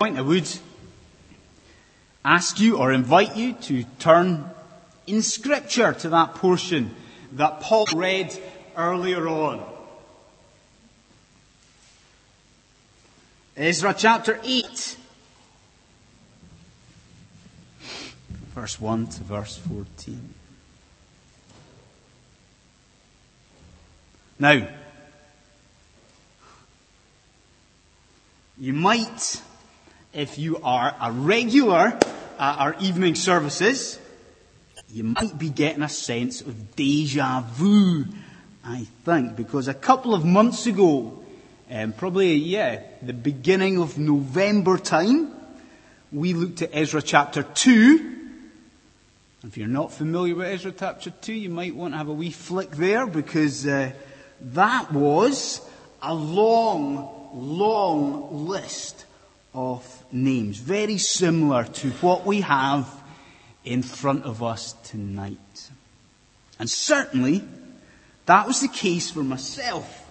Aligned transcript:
point, 0.00 0.18
I 0.18 0.22
would 0.22 0.48
ask 2.24 2.58
you 2.58 2.78
or 2.78 2.92
invite 2.92 3.36
you 3.36 3.52
to 3.52 3.84
turn 4.00 4.50
in 5.06 5.22
Scripture 5.22 5.92
to 5.92 6.08
that 6.08 6.34
portion 6.34 6.92
that 7.34 7.60
Paul 7.60 7.86
read 7.94 8.36
earlier 8.76 9.28
on. 9.28 9.64
Ezra 13.56 13.94
chapter 13.96 14.40
8, 14.42 14.96
verse 18.52 18.80
1 18.80 19.06
to 19.06 19.22
verse 19.22 19.58
14. 19.58 20.34
Now, 24.40 24.68
you 28.58 28.72
might 28.72 29.40
if 30.14 30.38
you 30.38 30.58
are 30.62 30.94
a 31.00 31.10
regular 31.10 31.98
at 32.38 32.58
our 32.58 32.76
evening 32.80 33.16
services, 33.16 33.98
you 34.88 35.02
might 35.02 35.36
be 35.36 35.50
getting 35.50 35.82
a 35.82 35.88
sense 35.88 36.40
of 36.40 36.76
deja 36.76 37.40
vu, 37.40 38.04
I 38.64 38.86
think, 39.04 39.34
because 39.34 39.66
a 39.66 39.74
couple 39.74 40.14
of 40.14 40.24
months 40.24 40.66
ago, 40.66 41.20
um, 41.68 41.92
probably, 41.92 42.34
yeah, 42.34 42.82
the 43.02 43.12
beginning 43.12 43.80
of 43.80 43.98
November 43.98 44.78
time, 44.78 45.32
we 46.12 46.32
looked 46.32 46.62
at 46.62 46.70
Ezra 46.72 47.02
chapter 47.02 47.42
2. 47.42 48.12
If 49.46 49.58
you're 49.58 49.66
not 49.66 49.92
familiar 49.92 50.36
with 50.36 50.46
Ezra 50.46 50.72
chapter 50.72 51.10
2, 51.10 51.32
you 51.32 51.50
might 51.50 51.74
want 51.74 51.92
to 51.92 51.98
have 51.98 52.08
a 52.08 52.12
wee 52.12 52.30
flick 52.30 52.70
there 52.70 53.06
because 53.06 53.66
uh, 53.66 53.90
that 54.40 54.92
was 54.92 55.60
a 56.00 56.14
long, 56.14 57.30
long 57.34 58.46
list 58.46 59.06
of 59.54 60.03
names, 60.14 60.58
very 60.58 60.98
similar 60.98 61.64
to 61.64 61.90
what 61.90 62.24
we 62.24 62.40
have 62.40 62.88
in 63.64 63.82
front 63.82 64.24
of 64.24 64.42
us 64.42 64.74
tonight. 64.84 65.70
And 66.58 66.70
certainly, 66.70 67.44
that 68.26 68.46
was 68.46 68.60
the 68.60 68.68
case 68.68 69.10
for 69.10 69.22
myself. 69.22 70.02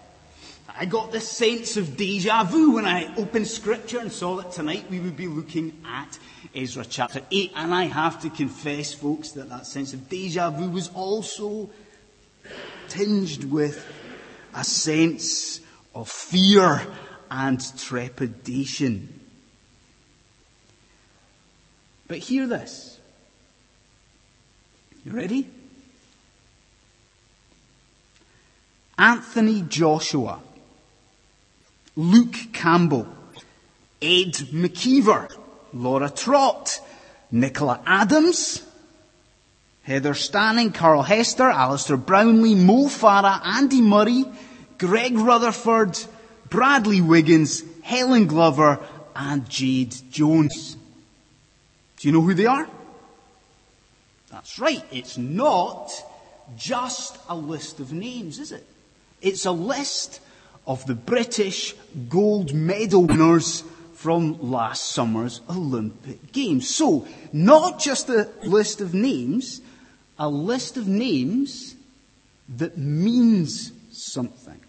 I 0.76 0.86
got 0.86 1.12
this 1.12 1.30
sense 1.30 1.78
of 1.78 1.98
deja 1.98 2.44
vu 2.44 2.72
when 2.76 2.86
I 2.86 3.16
opened 3.16 3.48
scripture 3.48 4.00
and 4.00 4.12
saw 4.12 4.38
that 4.38 4.52
tonight 4.52 4.90
we 4.90 5.00
would 5.00 5.16
be 5.16 5.28
looking 5.28 5.80
at 5.86 6.18
Ezra 6.56 6.84
chapter 6.84 7.22
8. 7.30 7.52
And 7.56 7.74
I 7.74 7.84
have 7.84 8.22
to 8.24 8.30
confess, 8.30 8.92
folks, 8.92 9.32
that 9.32 9.50
that 9.50 9.68
sense 9.68 9.94
of 9.94 10.10
deja 10.10 10.50
vu 10.50 10.70
was 10.70 10.90
also 10.90 11.70
tinged 12.90 13.44
with 13.52 13.86
a 14.56 14.64
sense 14.64 15.60
of 15.94 16.10
fear 16.10 16.82
and 17.30 17.62
trepidation. 17.78 19.23
But 22.14 22.20
hear 22.20 22.46
this. 22.46 23.00
You 25.04 25.14
ready? 25.14 25.50
Anthony 29.00 29.64
Joshua, 29.64 30.40
Luke 31.96 32.36
Campbell, 32.54 33.08
Ed 34.00 34.34
McKeever, 34.54 35.36
Laura 35.74 36.12
Trott, 36.12 36.80
Nicola 37.32 37.82
Adams, 37.84 38.62
Heather 39.82 40.14
Stanning, 40.14 40.72
Carl 40.72 41.02
Hester, 41.02 41.50
Alistair 41.50 41.98
Brownlee, 41.98 42.54
Mo 42.54 42.90
Farah, 42.90 43.44
Andy 43.44 43.82
Murray, 43.82 44.26
Greg 44.78 45.18
Rutherford, 45.18 45.98
Bradley 46.48 47.02
Wiggins, 47.02 47.64
Helen 47.82 48.28
Glover, 48.28 48.80
and 49.16 49.50
Jade 49.50 49.96
Jones. 50.12 50.78
Do 52.04 52.10
you 52.10 52.14
know 52.16 52.22
who 52.22 52.34
they 52.34 52.48
are? 52.48 52.68
That's 54.30 54.60
right. 54.60 54.84
It's 54.92 55.18
not 55.18 55.90
just 56.58 57.18
a 57.30 57.34
list 57.34 57.80
of 57.80 57.94
names, 57.94 58.40
is 58.40 58.52
it? 58.52 58.68
It's 59.22 59.46
a 59.46 59.54
list 59.54 60.20
of 60.68 60.86
the 60.86 60.96
British 60.96 61.74
gold 62.10 62.54
medal 62.54 63.06
winners 63.06 63.64
from 63.94 64.52
last 64.52 64.90
summer's 64.90 65.40
Olympic 65.50 66.34
Games. 66.34 66.68
So, 66.76 67.08
not 67.32 67.80
just 67.80 68.10
a 68.10 68.28
list 68.44 68.82
of 68.82 68.94
names, 68.94 69.62
a 70.20 70.28
list 70.28 70.76
of 70.76 70.90
names 70.90 71.74
that 72.58 72.78
means 72.78 73.72
something. 73.94 74.60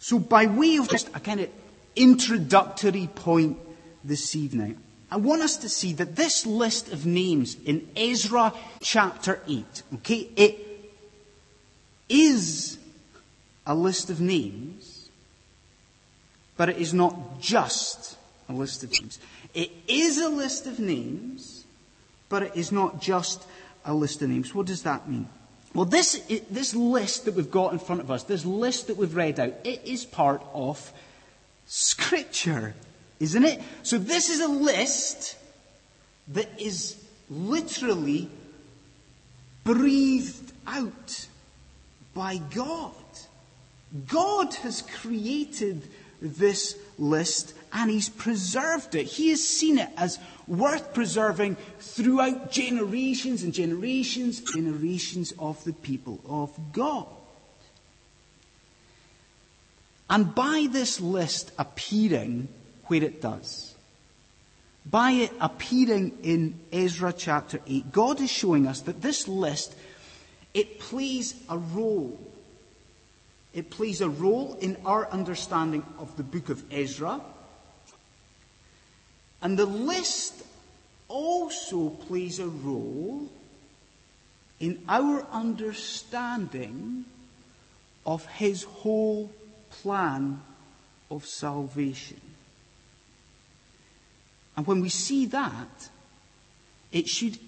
So, 0.00 0.18
by 0.18 0.46
way 0.46 0.78
of 0.78 0.88
just 0.88 1.10
a 1.14 1.20
kind 1.20 1.38
of 1.38 1.48
introductory 1.94 3.06
point 3.06 3.56
this 4.02 4.34
evening, 4.34 4.80
I 5.10 5.16
want 5.16 5.42
us 5.42 5.56
to 5.58 5.68
see 5.68 5.92
that 5.94 6.16
this 6.16 6.46
list 6.46 6.92
of 6.92 7.06
names 7.06 7.56
in 7.64 7.88
Ezra 7.96 8.52
chapter 8.80 9.40
8, 9.46 9.82
okay, 9.94 10.28
it 10.36 10.92
is 12.08 12.78
a 13.66 13.74
list 13.74 14.10
of 14.10 14.20
names, 14.20 15.08
but 16.56 16.68
it 16.68 16.78
is 16.78 16.94
not 16.94 17.40
just 17.40 18.16
a 18.48 18.52
list 18.52 18.82
of 18.82 18.92
names. 18.92 19.18
It 19.54 19.70
is 19.88 20.18
a 20.18 20.28
list 20.28 20.66
of 20.66 20.78
names, 20.78 21.64
but 22.28 22.42
it 22.42 22.52
is 22.54 22.72
not 22.72 23.00
just 23.00 23.46
a 23.84 23.94
list 23.94 24.22
of 24.22 24.30
names. 24.30 24.54
What 24.54 24.66
does 24.66 24.82
that 24.82 25.08
mean? 25.08 25.28
Well, 25.74 25.84
this, 25.84 26.22
this 26.50 26.74
list 26.74 27.24
that 27.24 27.34
we've 27.34 27.50
got 27.50 27.72
in 27.72 27.78
front 27.78 28.00
of 28.00 28.10
us, 28.10 28.22
this 28.22 28.44
list 28.44 28.86
that 28.86 28.96
we've 28.96 29.14
read 29.14 29.40
out, 29.40 29.54
it 29.64 29.82
is 29.84 30.04
part 30.04 30.42
of 30.52 30.92
Scripture 31.66 32.74
isn't 33.20 33.44
it? 33.44 33.60
So 33.82 33.98
this 33.98 34.30
is 34.30 34.40
a 34.40 34.48
list 34.48 35.36
that 36.28 36.48
is 36.60 36.96
literally 37.30 38.28
breathed 39.62 40.52
out 40.66 41.26
by 42.14 42.38
God. 42.54 42.92
God 44.08 44.54
has 44.54 44.82
created 44.82 45.88
this 46.20 46.76
list 46.98 47.54
and 47.72 47.90
He's 47.90 48.08
preserved 48.08 48.94
it. 48.94 49.04
He 49.04 49.30
has 49.30 49.46
seen 49.46 49.78
it 49.78 49.90
as 49.96 50.18
worth 50.46 50.94
preserving 50.94 51.56
throughout 51.78 52.50
generations 52.50 53.42
and 53.42 53.52
generations, 53.52 54.40
generations 54.40 55.32
of 55.38 55.62
the 55.64 55.72
people 55.72 56.20
of 56.28 56.50
God. 56.72 57.06
And 60.08 60.34
by 60.34 60.68
this 60.70 61.00
list 61.00 61.52
appearing 61.58 62.48
where 62.86 63.02
it 63.02 63.20
does. 63.20 63.74
By 64.90 65.12
it 65.12 65.32
appearing 65.40 66.18
in 66.22 66.60
Ezra 66.72 67.12
chapter 67.12 67.60
8, 67.66 67.90
God 67.90 68.20
is 68.20 68.30
showing 68.30 68.66
us 68.66 68.80
that 68.82 69.00
this 69.00 69.26
list, 69.26 69.74
it 70.52 70.78
plays 70.78 71.34
a 71.48 71.56
role. 71.56 72.18
It 73.54 73.70
plays 73.70 74.00
a 74.00 74.08
role 74.08 74.58
in 74.60 74.76
our 74.84 75.08
understanding 75.10 75.84
of 75.98 76.16
the 76.16 76.22
book 76.22 76.50
of 76.50 76.62
Ezra. 76.72 77.20
And 79.40 79.58
the 79.58 79.66
list 79.66 80.42
also 81.08 81.90
plays 81.90 82.38
a 82.38 82.48
role 82.48 83.28
in 84.60 84.82
our 84.88 85.26
understanding 85.32 87.04
of 88.06 88.26
his 88.26 88.64
whole 88.64 89.30
plan 89.70 90.42
of 91.10 91.26
salvation. 91.26 92.20
And 94.56 94.66
when 94.66 94.80
we 94.80 94.88
see 94.88 95.26
that, 95.26 95.88
it 96.92 97.08
should 97.08 97.38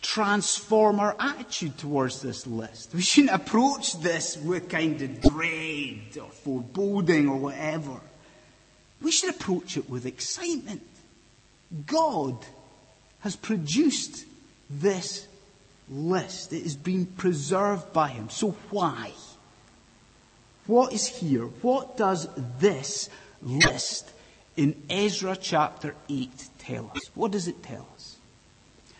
transform 0.00 1.00
our 1.00 1.16
attitude 1.18 1.76
towards 1.76 2.22
this 2.22 2.46
list. 2.46 2.94
We 2.94 3.02
shouldn't 3.02 3.34
approach 3.34 4.00
this 4.00 4.36
with 4.36 4.68
kind 4.68 5.00
of 5.02 5.20
dread 5.20 6.16
or 6.16 6.30
foreboding 6.30 7.28
or 7.28 7.36
whatever. 7.36 8.00
We 9.02 9.10
should 9.10 9.30
approach 9.30 9.76
it 9.76 9.88
with 9.90 10.06
excitement. 10.06 10.82
God 11.86 12.36
has 13.20 13.36
produced 13.36 14.24
this 14.70 15.26
list. 15.90 16.52
It 16.52 16.62
has 16.62 16.76
been 16.76 17.06
preserved 17.06 17.92
by 17.92 18.08
Him. 18.08 18.30
So 18.30 18.52
why? 18.70 19.12
What 20.66 20.92
is 20.92 21.06
here? 21.06 21.44
What 21.44 21.96
does 21.96 22.28
this 22.58 23.08
list 23.42 24.10
in 24.58 24.74
Ezra 24.90 25.36
chapter 25.36 25.94
8 26.08 26.48
tell 26.58 26.90
us? 26.94 27.10
What 27.14 27.30
does 27.30 27.46
it 27.46 27.62
tell 27.62 27.86
us? 27.94 28.16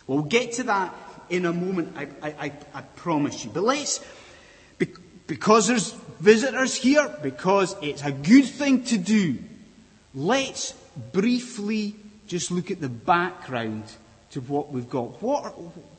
Well, 0.06 0.18
we'll 0.18 0.28
get 0.28 0.52
to 0.52 0.62
that 0.62 0.94
in 1.28 1.44
a 1.46 1.52
moment, 1.52 1.96
I, 1.96 2.08
I, 2.22 2.52
I 2.72 2.80
promise 2.80 3.44
you. 3.44 3.50
But 3.50 3.64
let's, 3.64 4.02
because 5.26 5.66
there's 5.66 5.92
visitors 6.20 6.76
here, 6.76 7.12
because 7.22 7.74
it's 7.82 8.04
a 8.04 8.12
good 8.12 8.46
thing 8.46 8.84
to 8.84 8.98
do, 8.98 9.38
let's 10.14 10.74
briefly 11.12 11.96
just 12.28 12.52
look 12.52 12.70
at 12.70 12.80
the 12.80 12.88
background 12.88 13.82
to 14.30 14.40
what 14.42 14.70
we've 14.70 14.88
got. 14.88 15.20
What, 15.20 15.46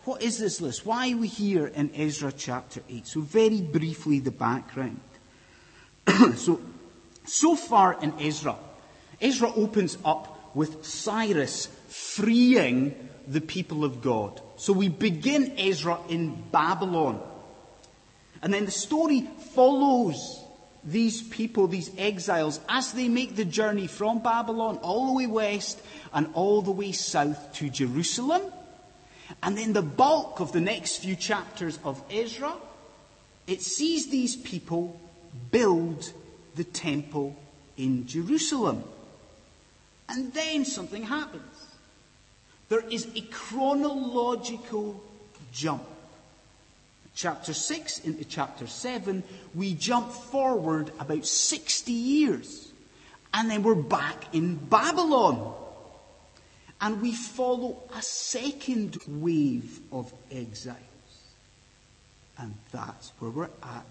what 0.05 0.21
is 0.21 0.38
this 0.38 0.62
list? 0.62 0.85
Why 0.85 1.12
are 1.12 1.17
we 1.17 1.27
here 1.27 1.67
in 1.67 1.91
Ezra 1.95 2.31
chapter 2.31 2.81
8? 2.89 3.05
So 3.05 3.19
very 3.19 3.59
briefly, 3.59 4.19
the 4.19 4.31
background. 4.31 5.01
so, 6.38 6.62
so 7.25 7.57
far 7.57 8.01
in 8.01 8.13
Ezra, 8.21 8.55
Ezra 9.21 9.51
opens 9.54 9.98
up 10.04 10.56
with 10.56 10.86
Cyrus 10.86 11.68
freeing 11.88 13.10
the 13.27 13.42
people 13.42 13.83
of 13.83 14.01
God. 14.01 14.42
So 14.57 14.74
we 14.74 14.89
begin 14.89 15.54
Ezra 15.57 16.00
in 16.10 16.42
Babylon. 16.51 17.21
And 18.42 18.54
then 18.54 18.66
the 18.66 18.71
story 18.71 19.27
follows 19.54 20.44
these 20.83 21.21
people, 21.21 21.68
these 21.68 21.92
exiles, 21.98 22.60
as 22.69 22.94
they 22.94 23.10
make 23.10 23.36
the 23.36 23.45
journey 23.45 23.88
from 23.88 24.19
Babylon 24.19 24.77
all 24.77 25.07
the 25.07 25.13
way 25.13 25.27
west 25.27 25.80
and 26.13 26.27
all 26.33 26.62
the 26.62 26.72
way 26.72 26.92
south 26.92 27.54
to 27.56 27.69
Jerusalem. 27.69 28.42
And 29.44 29.57
then 29.57 29.74
the 29.74 29.81
bulk 29.81 30.39
of 30.39 30.51
the 30.51 30.62
next 30.62 30.98
few 30.98 31.15
chapters 31.15 31.77
of 31.83 32.01
Ezra, 32.10 32.54
it 33.45 33.62
sees 33.62 34.10
these 34.10 34.36
people 34.36 35.00
build 35.51 36.12
the 36.56 36.63
temple 36.63 37.36
in 37.77 38.07
Jerusalem. 38.07 38.83
And 40.09 40.33
then 40.33 40.65
something 40.65 41.03
happens. 41.03 41.44
There 42.67 42.83
is 42.89 43.07
a 43.15 43.21
chronological 43.21 45.01
jump. 45.51 45.83
Chapter 47.15 47.53
6 47.53 48.00
into 48.00 48.23
chapter 48.23 48.65
7, 48.65 49.23
we 49.53 49.73
jump 49.73 50.11
forward 50.11 50.91
about 51.00 51.25
60 51.25 51.91
years. 51.91 52.71
And 53.33 53.51
then 53.51 53.61
we're 53.61 53.75
back 53.75 54.33
in 54.33 54.56
Babylon. 54.56 55.53
And 56.81 57.01
we 57.01 57.13
follow 57.13 57.77
a 57.94 58.01
second 58.01 58.97
wave 59.07 59.79
of 59.91 60.13
exiles. 60.31 60.77
And 62.38 62.55
that's 62.71 63.12
where 63.19 63.31
we're 63.31 63.50
at 63.63 63.85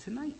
tonight. 0.00 0.36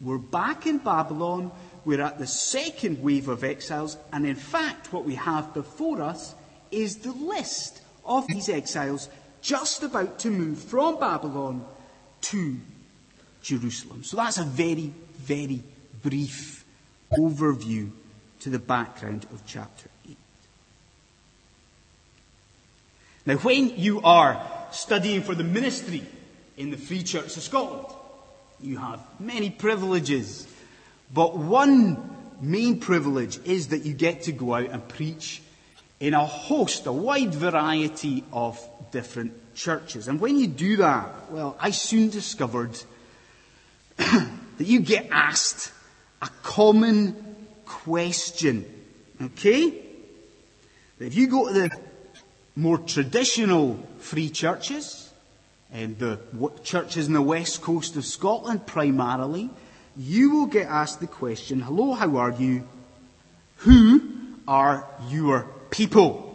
We're 0.00 0.18
back 0.18 0.66
in 0.66 0.78
Babylon. 0.78 1.52
We're 1.84 2.00
at 2.00 2.18
the 2.18 2.26
second 2.26 3.02
wave 3.02 3.28
of 3.28 3.44
exiles. 3.44 3.98
And 4.12 4.26
in 4.26 4.36
fact, 4.36 4.92
what 4.92 5.04
we 5.04 5.14
have 5.16 5.52
before 5.52 6.00
us 6.00 6.34
is 6.70 6.96
the 6.96 7.12
list 7.12 7.82
of 8.04 8.26
these 8.28 8.48
exiles 8.48 9.08
just 9.42 9.82
about 9.82 10.18
to 10.20 10.30
move 10.30 10.58
from 10.58 10.98
Babylon 10.98 11.64
to 12.22 12.56
Jerusalem. 13.42 14.02
So 14.04 14.16
that's 14.16 14.38
a 14.38 14.44
very, 14.44 14.92
very 15.18 15.62
brief 16.02 16.64
overview 17.12 17.90
to 18.40 18.50
the 18.50 18.58
background 18.58 19.26
of 19.32 19.42
chapter 19.46 19.90
8. 20.08 20.16
Now, 23.26 23.36
when 23.36 23.76
you 23.78 24.00
are 24.00 24.40
studying 24.70 25.22
for 25.22 25.34
the 25.34 25.44
ministry 25.44 26.02
in 26.56 26.70
the 26.70 26.78
Free 26.78 27.02
Church 27.02 27.36
of 27.36 27.42
Scotland, 27.42 27.86
you 28.62 28.78
have 28.78 29.00
many 29.18 29.50
privileges. 29.50 30.46
But 31.12 31.36
one 31.36 32.16
main 32.40 32.80
privilege 32.80 33.38
is 33.44 33.68
that 33.68 33.84
you 33.84 33.94
get 33.94 34.22
to 34.22 34.32
go 34.32 34.54
out 34.54 34.70
and 34.70 34.86
preach 34.88 35.42
in 35.98 36.14
a 36.14 36.24
host, 36.24 36.86
a 36.86 36.92
wide 36.92 37.34
variety 37.34 38.24
of 38.32 38.58
different 38.90 39.54
churches. 39.54 40.08
And 40.08 40.20
when 40.20 40.38
you 40.38 40.46
do 40.46 40.76
that, 40.78 41.30
well, 41.30 41.56
I 41.60 41.70
soon 41.70 42.08
discovered 42.08 42.80
that 43.96 44.30
you 44.58 44.80
get 44.80 45.08
asked 45.10 45.72
a 46.22 46.28
common 46.42 47.36
question. 47.66 48.64
Okay? 49.20 49.74
If 50.98 51.14
you 51.14 51.28
go 51.28 51.48
to 51.48 51.54
the 51.54 51.70
more 52.56 52.78
traditional 52.78 53.78
free 53.98 54.30
churches, 54.30 54.99
Uh, 55.72 55.86
the 55.98 56.18
churches 56.64 57.06
in 57.06 57.12
the 57.12 57.22
west 57.22 57.62
coast 57.62 57.94
of 57.96 58.04
Scotland 58.04 58.66
primarily, 58.66 59.48
you 59.96 60.30
will 60.30 60.46
get 60.46 60.66
asked 60.66 60.98
the 60.98 61.06
question, 61.06 61.60
hello, 61.60 61.92
how 61.94 62.16
are 62.16 62.32
you? 62.32 62.66
Who 63.58 64.00
are 64.48 64.84
your 65.08 65.46
people? 65.70 66.26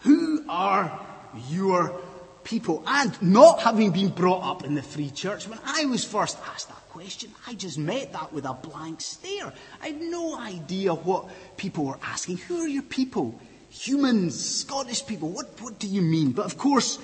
Who 0.00 0.44
are 0.48 1.06
your 1.50 2.00
people? 2.42 2.82
And 2.86 3.20
not 3.22 3.60
having 3.60 3.92
been 3.92 4.08
brought 4.08 4.42
up 4.42 4.64
in 4.64 4.74
the 4.74 4.82
free 4.82 5.10
church, 5.10 5.46
when 5.46 5.60
I 5.64 5.84
was 5.84 6.04
first 6.04 6.36
asked 6.52 6.68
that 6.68 6.88
question, 6.88 7.30
I 7.46 7.54
just 7.54 7.78
met 7.78 8.12
that 8.12 8.32
with 8.32 8.44
a 8.44 8.54
blank 8.54 9.00
stare. 9.02 9.52
I 9.80 9.88
had 9.88 10.00
no 10.00 10.36
idea 10.36 10.94
what 10.94 11.28
people 11.56 11.84
were 11.84 11.98
asking. 12.02 12.38
Who 12.38 12.62
are 12.62 12.68
your 12.68 12.82
people? 12.82 13.38
Humans, 13.70 14.60
Scottish 14.60 15.06
people, 15.06 15.28
what, 15.28 15.60
what 15.60 15.78
do 15.78 15.86
you 15.86 16.02
mean? 16.02 16.32
But 16.32 16.46
of 16.46 16.56
course, 16.56 16.98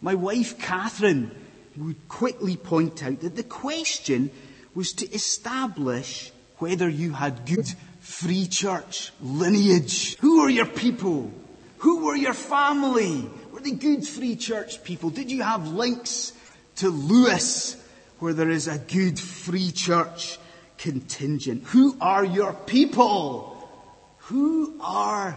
my 0.00 0.14
wife 0.14 0.58
Catherine 0.58 1.30
would 1.76 2.08
quickly 2.08 2.56
point 2.56 3.02
out 3.04 3.20
that 3.20 3.36
the 3.36 3.42
question 3.42 4.30
was 4.74 4.92
to 4.94 5.10
establish 5.12 6.32
whether 6.58 6.88
you 6.88 7.12
had 7.12 7.46
good 7.46 7.68
free 8.00 8.46
church 8.46 9.12
lineage. 9.20 10.16
Who 10.18 10.40
are 10.40 10.50
your 10.50 10.66
people? 10.66 11.32
Who 11.78 12.06
were 12.06 12.16
your 12.16 12.34
family? 12.34 13.28
Were 13.52 13.60
they 13.60 13.72
good 13.72 14.06
free 14.06 14.36
church 14.36 14.82
people? 14.84 15.10
Did 15.10 15.30
you 15.30 15.42
have 15.42 15.68
links 15.68 16.32
to 16.76 16.88
Lewis 16.88 17.76
where 18.18 18.32
there 18.32 18.50
is 18.50 18.68
a 18.68 18.78
good 18.78 19.18
free 19.18 19.70
church 19.70 20.38
contingent? 20.78 21.64
Who 21.64 21.96
are 22.00 22.24
your 22.24 22.52
people? 22.52 23.52
Who 24.18 24.78
are 24.80 25.36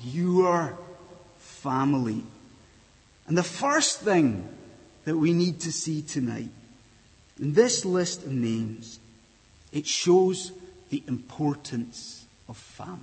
your 0.00 0.78
family? 1.38 2.22
And 3.26 3.36
the 3.36 3.42
first 3.42 4.00
thing 4.00 4.48
that 5.04 5.16
we 5.16 5.32
need 5.32 5.60
to 5.60 5.72
see 5.72 6.02
tonight 6.02 6.50
in 7.38 7.52
this 7.52 7.84
list 7.84 8.24
of 8.24 8.32
names, 8.32 8.98
it 9.72 9.86
shows 9.86 10.52
the 10.90 11.02
importance 11.06 12.26
of 12.48 12.56
family. 12.56 13.02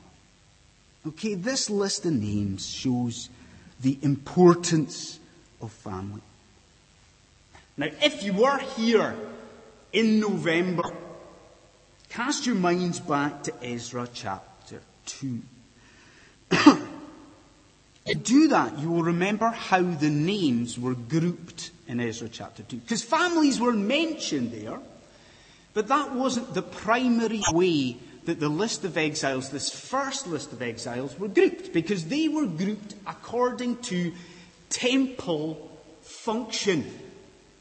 Okay, 1.05 1.33
this 1.33 1.69
list 1.69 2.05
of 2.05 2.13
names 2.13 2.67
shows 2.67 3.29
the 3.81 3.97
importance 4.01 5.19
of 5.61 5.71
family. 5.71 6.21
Now, 7.75 7.87
if 8.01 8.23
you 8.23 8.33
were 8.33 8.59
here 8.77 9.15
in 9.91 10.19
November, 10.19 10.83
cast 12.09 12.45
your 12.45 12.55
minds 12.55 12.99
back 12.99 13.43
to 13.43 13.53
Ezra 13.61 14.07
chapter 14.13 14.79
2. 15.05 15.41
Do 18.13 18.49
that, 18.49 18.79
you 18.79 18.89
will 18.89 19.03
remember 19.03 19.49
how 19.49 19.81
the 19.81 20.09
names 20.09 20.79
were 20.79 20.95
grouped 20.95 21.71
in 21.87 21.99
Ezra 21.99 22.29
chapter 22.29 22.63
2. 22.63 22.77
Because 22.77 23.03
families 23.03 23.59
were 23.59 23.73
mentioned 23.73 24.51
there, 24.51 24.79
but 25.73 25.87
that 25.87 26.13
wasn't 26.13 26.53
the 26.53 26.61
primary 26.61 27.41
way 27.51 27.97
that 28.25 28.39
the 28.39 28.49
list 28.49 28.85
of 28.85 28.97
exiles, 28.97 29.49
this 29.49 29.69
first 29.69 30.27
list 30.27 30.53
of 30.53 30.61
exiles, 30.61 31.17
were 31.19 31.27
grouped, 31.27 31.73
because 31.73 32.05
they 32.05 32.27
were 32.27 32.45
grouped 32.45 32.95
according 33.05 33.77
to 33.77 34.13
temple 34.69 35.69
function. 36.01 36.85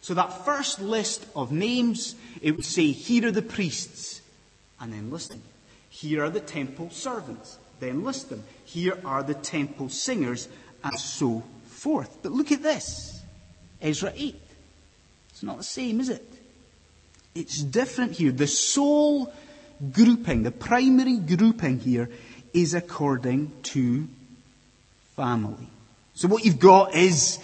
So 0.01 0.15
that 0.15 0.45
first 0.45 0.81
list 0.81 1.27
of 1.35 1.53
names, 1.53 2.15
it 2.41 2.57
would 2.57 2.65
say, 2.65 2.93
here 2.93 3.29
are 3.29 3.33
the 3.33 3.43
priests, 3.43 4.21
and 4.81 4.93
then 4.93 5.11
list 5.11 5.31
them. 5.31 5.43
Here 5.91 6.25
are 6.25 6.31
the 6.31 6.41
temple 6.41 6.91
servants, 6.91 7.59
then 7.81 8.05
list 8.05 8.31
them. 8.31 8.45
Here 8.73 8.99
are 9.05 9.23
the 9.23 9.35
temple 9.35 9.91
singers, 9.91 10.49
and 10.83 10.99
so 10.99 11.43
forth. 11.67 12.19
But 12.23 12.33
look 12.33 12.53
at 12.53 12.63
this. 12.63 13.21
Ezra 13.83 14.13
8. 14.17 14.41
It's 15.29 15.43
not 15.43 15.59
the 15.59 15.65
same, 15.65 16.01
is 16.01 16.09
it? 16.09 16.27
It's 17.35 17.63
different 17.63 18.13
here. 18.13 18.33
The 18.33 18.47
sole 18.47 19.31
grouping, 19.93 20.43
the 20.43 20.51
primary 20.51 21.19
grouping 21.19 21.81
here 21.81 22.09
is 22.55 22.73
according 22.73 23.53
to 23.65 24.09
family. 25.17 25.69
So 26.15 26.29
what 26.29 26.45
you've 26.45 26.59
got 26.59 26.95
is 26.95 27.39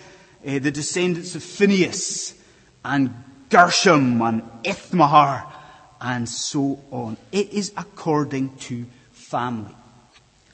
uh, 0.47 0.59
the 0.61 0.71
descendants 0.71 1.35
of 1.35 1.43
Phinehas 1.43 2.35
and 2.83 3.15
Gershom 3.51 4.23
and 4.23 4.43
Ithamar 4.65 5.53
and 6.01 6.27
so 6.27 6.81
on. 6.91 7.19
It 7.33 7.51
is 7.51 7.73
according 7.77 8.57
to 8.69 8.87
family. 9.13 9.75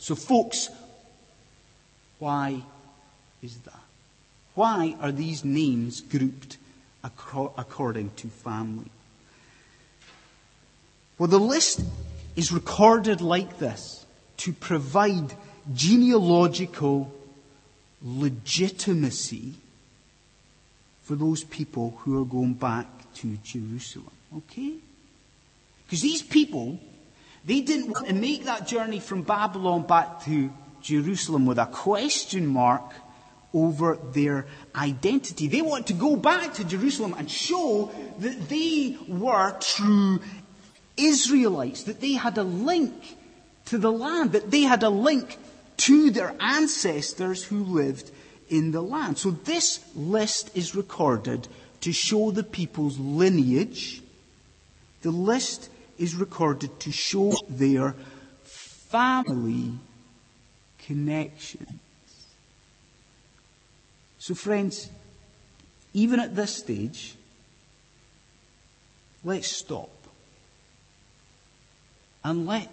So 0.05 0.15
folks, 0.15 0.69
why 2.19 2.61
is 3.43 3.57
that? 3.61 3.81
Why 4.55 4.97
are 5.01 5.11
these 5.11 5.47
names 5.47 6.03
grouped 6.03 6.59
according 7.03 8.11
to 8.17 8.29
family? 8.29 8.91
Well, 11.17 11.29
the 11.29 11.41
list 11.41 11.81
is 12.37 12.53
recorded 12.53 13.23
like 13.23 13.59
this 13.59 14.05
to 14.37 14.53
provide 14.53 15.33
genealogical 15.73 17.11
legitimacy 18.03 19.55
for 21.05 21.15
those 21.15 21.45
people 21.45 21.99
who 22.01 22.21
are 22.21 22.27
going 22.27 22.53
back 22.53 22.87
to 23.15 23.39
Jerusalem. 23.43 24.13
Okay? 24.37 24.75
Because 25.87 26.03
these 26.03 26.21
people, 26.21 26.79
they 27.45 27.61
didn't 27.61 27.91
want 27.91 28.09
to 28.09 28.15
make 28.15 28.45
that 28.45 28.67
journey 28.67 29.01
from 29.01 29.23
Babylon 29.23 29.87
back 29.87 30.25
to 30.25 30.53
Jerusalem 30.81 31.47
with 31.47 31.59
a 31.59 31.67
question 31.67 32.47
mark 32.47 32.83
over 33.53 33.97
their 34.13 34.47
identity. 34.75 35.47
They 35.47 35.63
want 35.63 35.87
to 35.87 35.93
go 35.93 36.17
back 36.17 36.55
to 36.55 36.65
Jerusalem 36.65 37.15
and 37.17 37.31
show 37.31 37.91
that 38.19 38.49
they 38.49 38.97
were 39.07 39.57
true 39.61 40.21
Israelites, 40.97 41.85
that 41.85 42.01
they 42.01 42.13
had 42.13 42.39
a 42.39 42.43
link 42.43 42.95
to 43.67 43.79
the 43.79 43.93
land, 43.93 44.33
that 44.33 44.51
they 44.51 44.63
had 44.63 44.83
a 44.83 44.91
link 44.91 45.39
to 45.77 46.11
their 46.11 46.35
ancestors 46.41 47.45
who 47.45 47.65
lived 47.65 48.11
in 48.49 48.73
the 48.73 48.83
land. 48.83 49.19
So 49.19 49.31
this 49.31 49.81
list 49.95 50.51
is 50.57 50.75
recorded 50.75 51.49
to 51.81 51.93
show 51.93 52.31
the 52.31 52.43
people's 52.45 52.99
lineage. 52.99 54.03
The 55.03 55.11
list 55.11 55.69
is 55.99 56.15
recorded 56.15 56.79
to 56.81 56.93
show 56.93 57.33
their 57.49 57.95
family 58.43 59.73
connections. 60.79 61.69
So 64.19 64.35
friends, 64.35 64.89
even 65.93 66.21
at 66.21 66.35
this 66.35 66.57
stage, 66.57 67.15
let's 69.23 69.49
stop. 69.49 69.91
And 72.23 72.47
let, 72.47 72.69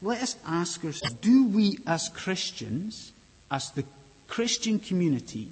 let 0.00 0.22
us 0.22 0.36
ask 0.46 0.84
ourselves, 0.84 1.14
do 1.16 1.46
we 1.46 1.78
as 1.86 2.08
Christians, 2.08 3.12
as 3.50 3.70
the 3.72 3.84
Christian 4.28 4.78
community, 4.78 5.50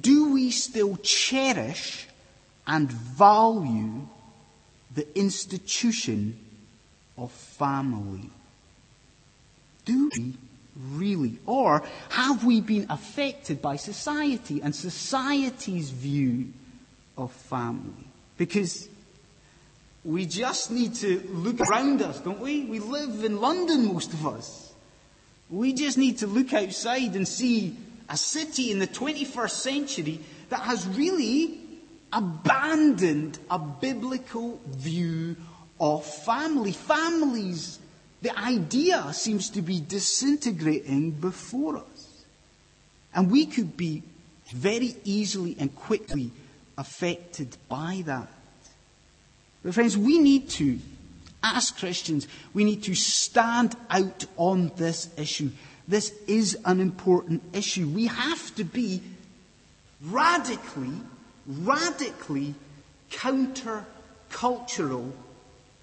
do 0.00 0.34
we 0.34 0.50
still 0.50 0.96
cherish 0.98 2.06
and 2.66 2.90
value 2.90 4.06
the 4.96 5.06
institution 5.16 6.36
of 7.16 7.30
family? 7.30 8.28
Do 9.84 10.10
we 10.16 10.34
really? 10.90 11.38
Or 11.46 11.84
have 12.08 12.44
we 12.44 12.60
been 12.60 12.86
affected 12.90 13.62
by 13.62 13.76
society 13.76 14.60
and 14.60 14.74
society's 14.74 15.90
view 15.90 16.52
of 17.16 17.30
family? 17.30 18.08
Because 18.36 18.88
we 20.04 20.26
just 20.26 20.70
need 20.70 20.94
to 20.96 21.20
look 21.30 21.60
around 21.60 22.02
us, 22.02 22.20
don't 22.20 22.40
we? 22.40 22.64
We 22.64 22.80
live 22.80 23.22
in 23.22 23.40
London, 23.40 23.92
most 23.92 24.12
of 24.12 24.26
us. 24.26 24.72
We 25.50 25.72
just 25.74 25.98
need 25.98 26.18
to 26.18 26.26
look 26.26 26.52
outside 26.52 27.14
and 27.14 27.28
see 27.28 27.76
a 28.08 28.16
city 28.16 28.72
in 28.72 28.78
the 28.78 28.86
21st 28.86 29.50
century 29.50 30.20
that 30.48 30.60
has 30.60 30.86
really 30.88 31.60
abandoned 32.12 33.38
a 33.50 33.58
biblical 33.58 34.60
view 34.66 35.36
of 35.80 36.04
family. 36.04 36.72
Families 36.72 37.78
the 38.22 38.36
idea 38.38 39.12
seems 39.12 39.50
to 39.50 39.62
be 39.62 39.80
disintegrating 39.80 41.12
before 41.12 41.76
us. 41.78 42.24
And 43.14 43.30
we 43.30 43.46
could 43.46 43.76
be 43.76 44.02
very 44.52 44.96
easily 45.04 45.56
and 45.58 45.74
quickly 45.74 46.30
affected 46.78 47.56
by 47.68 48.02
that. 48.06 48.28
But 49.62 49.74
friends, 49.74 49.96
we 49.96 50.18
need 50.18 50.48
to, 50.50 50.78
as 51.42 51.70
Christians, 51.70 52.26
we 52.54 52.64
need 52.64 52.82
to 52.84 52.94
stand 52.94 53.76
out 53.90 54.24
on 54.36 54.72
this 54.76 55.08
issue. 55.16 55.50
This 55.88 56.12
is 56.26 56.58
an 56.64 56.80
important 56.80 57.42
issue. 57.52 57.86
We 57.88 58.06
have 58.06 58.54
to 58.56 58.64
be 58.64 59.02
radically, 60.02 60.92
radically 61.46 62.54
counter-cultural 63.10 65.12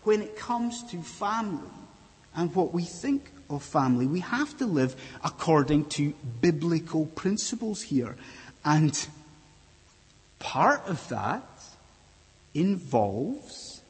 when 0.04 0.22
it 0.22 0.36
comes 0.36 0.84
to 0.92 1.02
family 1.02 1.70
and 2.36 2.54
what 2.56 2.74
we 2.74 2.84
think 2.84 3.32
of 3.50 3.64
family. 3.64 4.06
We 4.06 4.20
have 4.20 4.58
to 4.58 4.66
live 4.66 4.96
according 5.24 5.86
to 5.86 6.14
biblical 6.42 7.06
principles 7.06 7.84
here. 7.84 8.18
And 8.66 9.08
part 10.40 10.86
of 10.88 11.08
that 11.10 11.48
involves 12.54 13.82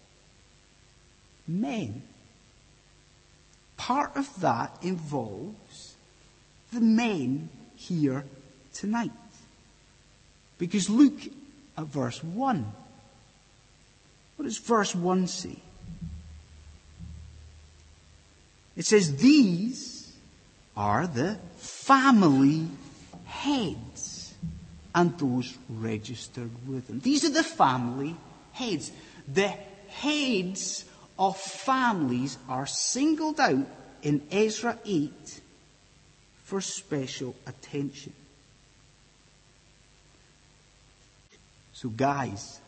men. 1.47 2.03
Part 3.77 4.15
of 4.15 4.41
that 4.41 4.77
involves 4.81 5.95
the 6.71 6.81
men 6.81 7.49
here 7.75 8.25
tonight. 8.73 9.11
Because 10.57 10.89
look 10.89 11.13
at 11.77 11.85
verse 11.85 12.23
1. 12.23 12.65
What 14.35 14.45
does 14.45 14.57
verse 14.57 14.95
1 14.95 15.27
say? 15.27 15.57
It 18.75 18.85
says 18.85 19.17
these 19.17 20.11
are 20.75 21.05
the 21.05 21.37
family 21.57 22.67
heads 23.25 24.33
and 24.95 25.17
those 25.17 25.57
registered 25.69 26.51
with 26.67 26.87
them. 26.87 26.99
These 26.99 27.25
are 27.25 27.29
the 27.29 27.43
family 27.43 28.15
heads. 28.51 28.91
The 29.27 29.49
heads 29.87 30.85
of 31.17 31.37
families 31.37 32.37
are 32.49 32.65
singled 32.65 33.39
out 33.39 33.67
in 34.01 34.21
Ezra 34.31 34.77
8 34.85 35.41
for 36.43 36.61
special 36.61 37.35
attention. 37.45 38.13
So 41.83 41.89
guys, 41.89 42.61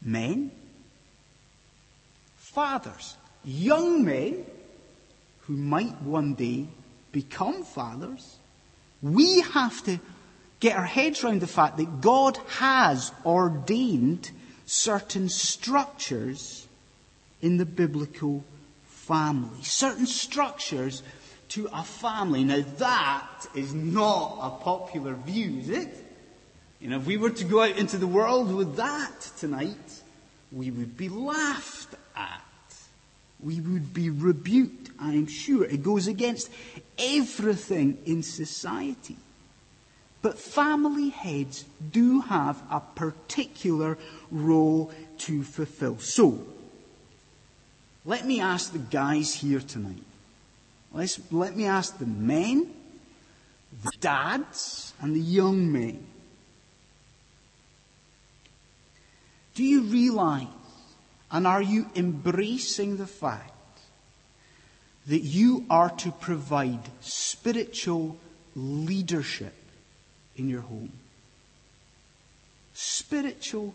men, 0.00 0.50
fathers, 2.36 3.18
young 3.44 4.02
men, 4.02 4.46
who 5.40 5.58
might 5.58 6.00
one 6.00 6.32
day 6.32 6.68
become 7.12 7.64
fathers, 7.64 8.38
we 9.02 9.42
have 9.42 9.84
to 9.84 10.00
get 10.58 10.74
our 10.74 10.86
heads 10.86 11.22
around 11.22 11.42
the 11.42 11.46
fact 11.46 11.76
that 11.76 12.00
God 12.00 12.38
has 12.56 13.12
ordained 13.26 14.30
certain 14.64 15.28
structures 15.28 16.66
in 17.42 17.58
the 17.58 17.66
biblical 17.66 18.42
family. 18.86 19.62
Certain 19.64 20.06
structures 20.06 21.02
to 21.50 21.68
a 21.70 21.82
family. 21.82 22.42
Now 22.42 22.64
that 22.78 23.46
is 23.54 23.74
not 23.74 24.38
a 24.40 24.64
popular 24.64 25.12
view, 25.12 25.58
is 25.58 25.68
it? 25.68 26.11
You 26.82 26.90
know, 26.90 26.96
if 26.98 27.06
we 27.06 27.16
were 27.16 27.30
to 27.30 27.44
go 27.44 27.62
out 27.62 27.78
into 27.78 27.96
the 27.96 28.06
world 28.06 28.52
with 28.52 28.76
that 28.76 29.30
tonight, 29.38 30.02
we 30.50 30.70
would 30.70 30.96
be 30.96 31.08
laughed 31.08 31.94
at 32.14 32.42
we 33.42 33.60
would 33.60 33.92
be 33.92 34.08
rebuked, 34.08 34.90
I 35.00 35.14
am 35.14 35.26
sure. 35.26 35.64
It 35.64 35.82
goes 35.82 36.06
against 36.06 36.50
everything 36.96 37.98
in 38.06 38.22
society. 38.22 39.16
But 40.22 40.38
family 40.38 41.08
heads 41.08 41.64
do 41.90 42.20
have 42.20 42.62
a 42.70 42.78
particular 42.78 43.98
role 44.30 44.92
to 45.18 45.42
fulfill. 45.42 45.98
So, 45.98 46.46
let 48.04 48.24
me 48.24 48.40
ask 48.40 48.72
the 48.72 48.78
guys 48.78 49.34
here 49.34 49.60
tonight. 49.60 50.04
Let's, 50.92 51.20
let 51.32 51.56
me 51.56 51.64
ask 51.64 51.98
the 51.98 52.06
men, 52.06 52.72
the 53.82 53.90
dads, 54.00 54.92
and 55.00 55.16
the 55.16 55.20
young 55.20 55.72
men. 55.72 56.06
Do 59.54 59.64
you 59.64 59.82
realize 59.82 60.46
and 61.32 61.46
are 61.46 61.62
you 61.62 61.86
embracing 61.96 62.98
the 62.98 63.06
fact 63.06 63.50
that 65.06 65.20
you 65.20 65.64
are 65.70 65.88
to 65.88 66.12
provide 66.12 66.80
spiritual 67.00 68.18
leadership 68.54 69.54
in 70.36 70.48
your 70.48 70.60
home? 70.60 70.92
Spiritual 72.74 73.74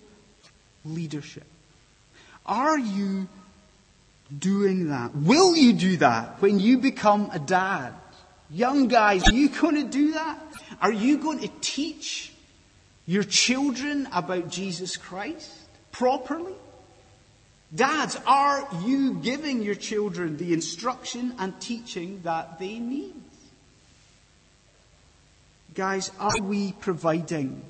leadership. 0.86 1.46
Are 2.46 2.78
you 2.78 3.28
doing 4.38 4.90
that? 4.90 5.16
Will 5.16 5.56
you 5.56 5.74
do 5.74 5.98
that 5.98 6.42
when 6.42 6.60
you 6.60 6.78
become 6.78 7.30
a 7.34 7.40
dad? 7.40 7.94
Young 8.50 8.88
guys, 8.88 9.28
are 9.28 9.34
you 9.34 9.50
going 9.50 9.76
to 9.76 9.84
do 9.84 10.14
that? 10.14 10.40
Are 10.82 10.94
you 10.94 11.18
going 11.18 11.40
to 11.40 11.50
teach 11.60 12.32
your 13.06 13.24
children 13.24 14.08
about 14.14 14.50
Jesus 14.50 14.96
Christ 14.96 15.52
properly? 15.98 16.54
Dads, 17.74 18.18
are 18.28 18.68
you 18.84 19.16
giving 19.16 19.64
your 19.64 19.76
children 19.76 20.38
the 20.38 20.54
instruction 20.54 21.34
and 21.40 21.60
teaching 21.60 22.22
that 22.24 22.60
they 22.60 22.78
need? 22.78 23.16
Guys, 25.74 26.12
are 26.20 26.40
we 26.40 26.72
providing 26.74 27.64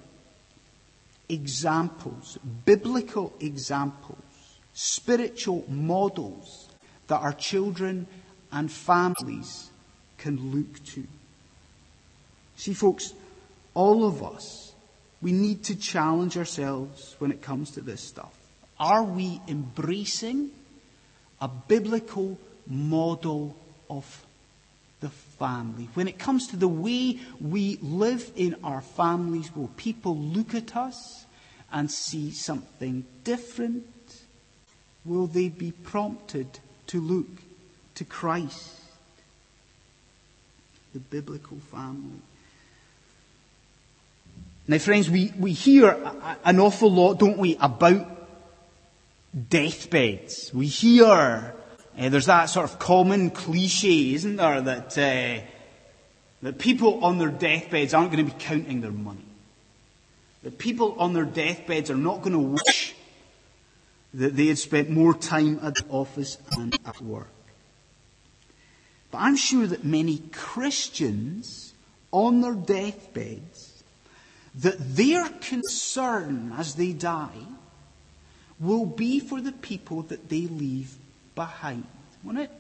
examples, 1.30 2.38
biblical 2.66 3.34
examples, 3.40 4.20
spiritual 4.74 5.64
models 5.70 6.68
that 7.08 7.22
our 7.22 7.34
children 7.34 8.08
and 8.52 8.70
families 8.70 9.70
can 10.18 10.52
look 10.54 10.84
to? 10.86 11.08
See, 12.58 12.74
folks, 12.74 13.14
all 13.74 14.06
of 14.06 14.22
us, 14.22 14.67
we 15.22 15.32
need 15.32 15.64
to 15.66 15.76
challenge 15.76 16.38
ourselves 16.38 17.16
when 17.20 17.32
it 17.32 17.42
comes 17.42 17.72
to 17.72 17.82
this 17.82 18.02
stuff. 18.02 18.34
Are 18.80 19.04
we 19.04 19.42
embracing 19.48 20.52
a 21.42 21.48
biblical 21.48 22.38
model 22.68 23.56
of 23.90 24.26
the 25.00 25.10
family? 25.10 25.90
When 25.94 26.08
it 26.08 26.20
comes 26.20 26.48
to 26.48 26.58
the 26.58 26.68
way 26.68 27.20
we 27.42 27.80
live 27.82 28.32
in 28.36 28.56
our 28.64 28.82
families, 28.82 29.56
will 29.56 29.72
people 29.78 30.16
look 30.16 30.54
at 30.54 30.76
us 30.76 31.26
and 31.72 31.92
see 31.92 32.32
something 32.32 33.06
different? 33.24 33.86
Will 35.04 35.28
they 35.28 35.50
be 35.50 35.72
prompted 35.72 36.60
to 36.88 37.02
look 37.02 37.28
to 37.98 38.06
Christ. 38.06 38.76
The 40.94 41.00
biblical 41.00 41.58
family. 41.58 42.22
Now, 44.68 44.78
friends, 44.80 45.10
we, 45.10 45.34
we 45.40 45.54
hear 45.54 45.98
an 46.44 46.60
awful 46.60 46.92
lot, 46.92 47.20
don't 47.20 47.38
we, 47.38 47.58
about 47.60 48.06
deathbeds. 49.50 50.54
We 50.54 50.68
hear 50.68 51.54
uh, 51.98 52.10
there's 52.10 52.26
that 52.26 52.46
sort 52.46 52.70
of 52.70 52.78
common 52.78 53.32
cliche, 53.32 54.14
isn't 54.14 54.36
there, 54.36 54.62
that 54.62 54.98
uh, 54.98 55.42
that 56.42 56.60
people 56.60 57.04
on 57.04 57.18
their 57.18 57.30
deathbeds 57.30 57.94
aren't 57.94 58.12
going 58.12 58.26
to 58.26 58.32
be 58.32 58.38
counting 58.40 58.82
their 58.82 58.92
money. 58.92 59.26
That 60.44 60.58
people 60.58 60.96
on 61.00 61.14
their 61.14 61.26
deathbeds 61.26 61.90
are 61.90 61.96
not 61.96 62.22
going 62.22 62.34
to 62.34 62.40
wish 62.40 62.94
that 64.14 64.36
they 64.36 64.48
had 64.48 64.58
spent 64.58 64.90
more 64.90 65.14
time 65.14 65.60
at 65.64 65.76
the 65.76 65.86
office 65.90 66.38
and 66.52 66.78
at 66.86 67.02
work. 67.02 67.32
But 69.12 69.20
I'm 69.20 69.36
sure 69.36 69.66
that 69.66 69.84
many 69.84 70.20
Christians 70.32 71.74
on 72.12 72.42
their 72.42 72.54
deathbeds, 72.54 73.67
that 74.58 74.96
their 74.96 75.30
concern 75.42 76.54
as 76.58 76.76
they 76.76 76.92
die 76.92 77.46
will 78.60 78.86
be 78.86 79.20
for 79.20 79.40
the 79.40 79.52
people 79.52 80.02
that 80.04 80.30
they 80.30 80.42
leave 80.42 80.96
behind, 81.36 81.86
won't 82.24 82.40
it? 82.40 82.52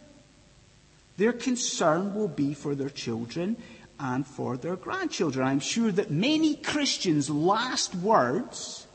Their 1.17 1.33
concern 1.33 2.13
will 2.13 2.27
be 2.27 2.53
for 2.53 2.75
their 2.75 2.91
children 2.91 3.57
and 3.99 4.25
for 4.25 4.57
their 4.57 4.75
grandchildren. 4.75 5.47
I'm 5.47 5.59
sure 5.59 5.91
that 5.91 6.11
many 6.11 6.55
Christians' 6.55 7.29
last 7.31 7.95
words 7.95 8.85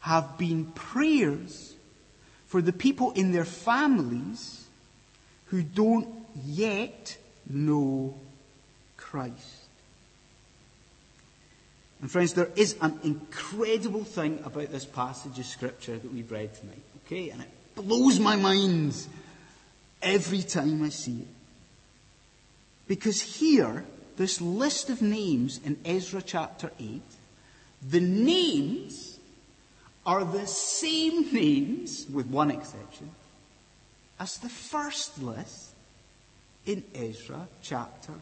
have 0.00 0.36
been 0.36 0.66
prayers 0.66 1.74
for 2.46 2.60
the 2.60 2.72
people 2.72 3.12
in 3.12 3.32
their 3.32 3.46
families 3.46 4.66
who 5.46 5.62
don't 5.62 6.08
yet 6.44 7.16
know 7.48 8.14
Christ. 8.98 9.57
And 12.00 12.10
friends, 12.10 12.34
there 12.34 12.50
is 12.54 12.76
an 12.80 12.98
incredible 13.02 14.04
thing 14.04 14.40
about 14.44 14.70
this 14.70 14.84
passage 14.84 15.38
of 15.38 15.46
scripture 15.46 15.98
that 15.98 16.12
we've 16.12 16.30
read 16.30 16.54
tonight, 16.54 16.82
okay? 17.04 17.30
And 17.30 17.42
it 17.42 17.48
blows 17.74 18.20
my 18.20 18.36
mind 18.36 18.94
every 20.00 20.42
time 20.42 20.82
I 20.82 20.90
see 20.90 21.20
it. 21.20 21.28
Because 22.86 23.20
here, 23.20 23.84
this 24.16 24.40
list 24.40 24.90
of 24.90 25.02
names 25.02 25.60
in 25.64 25.76
Ezra 25.84 26.22
chapter 26.22 26.70
8, 26.78 27.02
the 27.90 28.00
names 28.00 29.18
are 30.06 30.24
the 30.24 30.46
same 30.46 31.32
names, 31.34 32.06
with 32.10 32.26
one 32.26 32.50
exception, 32.50 33.10
as 34.18 34.38
the 34.38 34.48
first 34.48 35.20
list 35.20 35.70
in 36.64 36.82
Ezra 36.94 37.48
chapter 37.60 38.12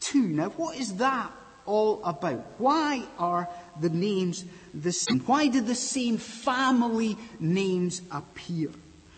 2. 0.00 0.28
Now, 0.28 0.50
what 0.50 0.76
is 0.76 0.94
that 0.96 1.32
all 1.68 2.02
about? 2.02 2.44
Why 2.56 3.04
are 3.18 3.48
the 3.78 3.90
names 3.90 4.44
the 4.72 4.90
same? 4.90 5.20
Why 5.20 5.48
did 5.48 5.66
the 5.66 5.74
same 5.74 6.16
family 6.16 7.16
names 7.38 8.00
appear? 8.10 8.70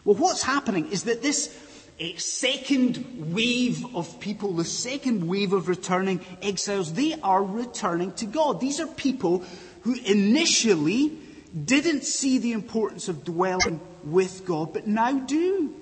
Well, 0.04 0.16
what's 0.16 0.42
happening 0.42 0.90
is 0.90 1.04
that 1.04 1.22
this 1.22 1.56
a 2.00 2.16
second 2.16 3.32
wave 3.34 3.94
of 3.94 4.18
people, 4.20 4.54
the 4.54 4.64
second 4.64 5.28
wave 5.28 5.52
of 5.52 5.68
returning 5.68 6.20
exiles, 6.42 6.94
they 6.94 7.14
are 7.20 7.44
returning 7.44 8.12
to 8.14 8.26
God. 8.26 8.58
These 8.58 8.80
are 8.80 8.86
people 8.86 9.44
who 9.82 9.94
initially 10.06 11.12
didn't 11.64 12.04
see 12.04 12.38
the 12.38 12.52
importance 12.52 13.08
of 13.08 13.24
dwelling 13.24 13.80
with 14.04 14.46
God, 14.46 14.72
but 14.72 14.86
now 14.86 15.12
do. 15.12 15.74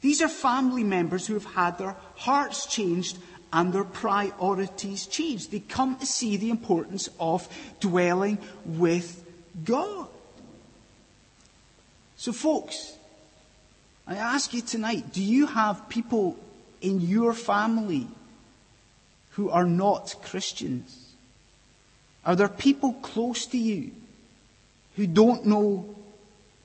These 0.00 0.22
are 0.22 0.28
family 0.28 0.84
members 0.84 1.26
who 1.26 1.34
have 1.34 1.46
had 1.46 1.78
their 1.78 1.96
hearts 2.16 2.66
changed 2.66 3.18
and 3.54 3.72
their 3.72 3.84
priorities 3.84 5.06
change. 5.06 5.48
They 5.48 5.60
come 5.60 5.96
to 5.98 6.06
see 6.06 6.36
the 6.36 6.50
importance 6.50 7.08
of 7.20 7.48
dwelling 7.78 8.38
with 8.66 9.24
God. 9.64 10.08
So, 12.16 12.32
folks, 12.32 12.96
I 14.08 14.16
ask 14.16 14.52
you 14.52 14.60
tonight, 14.60 15.12
do 15.12 15.22
you 15.22 15.46
have 15.46 15.88
people 15.88 16.36
in 16.80 17.00
your 17.00 17.32
family 17.32 18.08
who 19.30 19.50
are 19.50 19.64
not 19.66 20.16
Christians? 20.22 21.12
Are 22.26 22.34
there 22.34 22.48
people 22.48 22.94
close 22.94 23.46
to 23.46 23.58
you 23.58 23.92
who 24.96 25.06
don't 25.06 25.46
know 25.46 25.94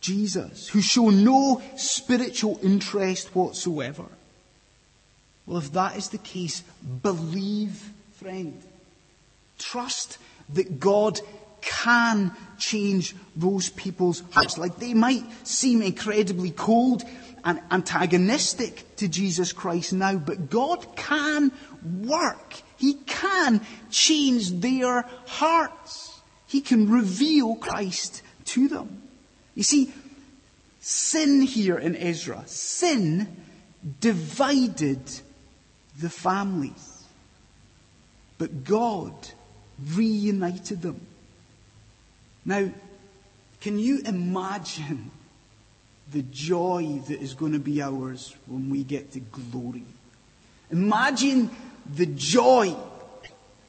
Jesus, 0.01 0.69
who 0.69 0.81
show 0.81 1.09
no 1.11 1.61
spiritual 1.77 2.59
interest 2.63 3.35
whatsoever? 3.35 4.05
Well, 5.49 5.57
if 5.57 5.71
that 5.71 5.97
is 5.97 6.09
the 6.09 6.19
case, 6.19 6.61
believe, 7.01 7.91
friend. 8.19 8.61
Trust 9.57 10.19
that 10.49 10.79
God 10.79 11.19
can 11.59 12.35
change 12.59 13.15
those 13.35 13.69
people's 13.69 14.21
hearts. 14.29 14.59
Like 14.59 14.75
they 14.77 14.93
might 14.93 15.23
seem 15.47 15.81
incredibly 15.81 16.51
cold 16.51 17.03
and 17.43 17.59
antagonistic 17.71 18.95
to 18.97 19.07
Jesus 19.07 19.51
Christ 19.51 19.91
now, 19.91 20.17
but 20.17 20.51
God 20.51 20.95
can 20.95 21.51
work. 22.03 22.53
He 22.77 22.93
can 23.07 23.61
change 23.89 24.51
their 24.51 25.01
hearts. 25.25 26.21
He 26.45 26.61
can 26.61 26.91
reveal 26.91 27.55
Christ 27.55 28.21
to 28.45 28.67
them. 28.67 29.01
You 29.55 29.63
see, 29.63 29.91
sin 30.79 31.41
here 31.41 31.79
in 31.79 31.95
Ezra, 31.95 32.43
sin 32.45 33.35
divided 33.99 35.01
the 35.99 36.09
families. 36.09 37.03
But 38.37 38.63
God 38.63 39.13
reunited 39.93 40.81
them. 40.81 41.05
Now, 42.45 42.71
can 43.59 43.77
you 43.77 44.01
imagine 44.05 45.11
the 46.11 46.23
joy 46.23 47.01
that 47.07 47.21
is 47.21 47.33
going 47.33 47.53
to 47.53 47.59
be 47.59 47.81
ours 47.81 48.35
when 48.47 48.69
we 48.69 48.83
get 48.83 49.11
to 49.11 49.19
glory. 49.19 49.83
Imagine 50.71 51.49
the 51.93 52.05
joy 52.05 52.75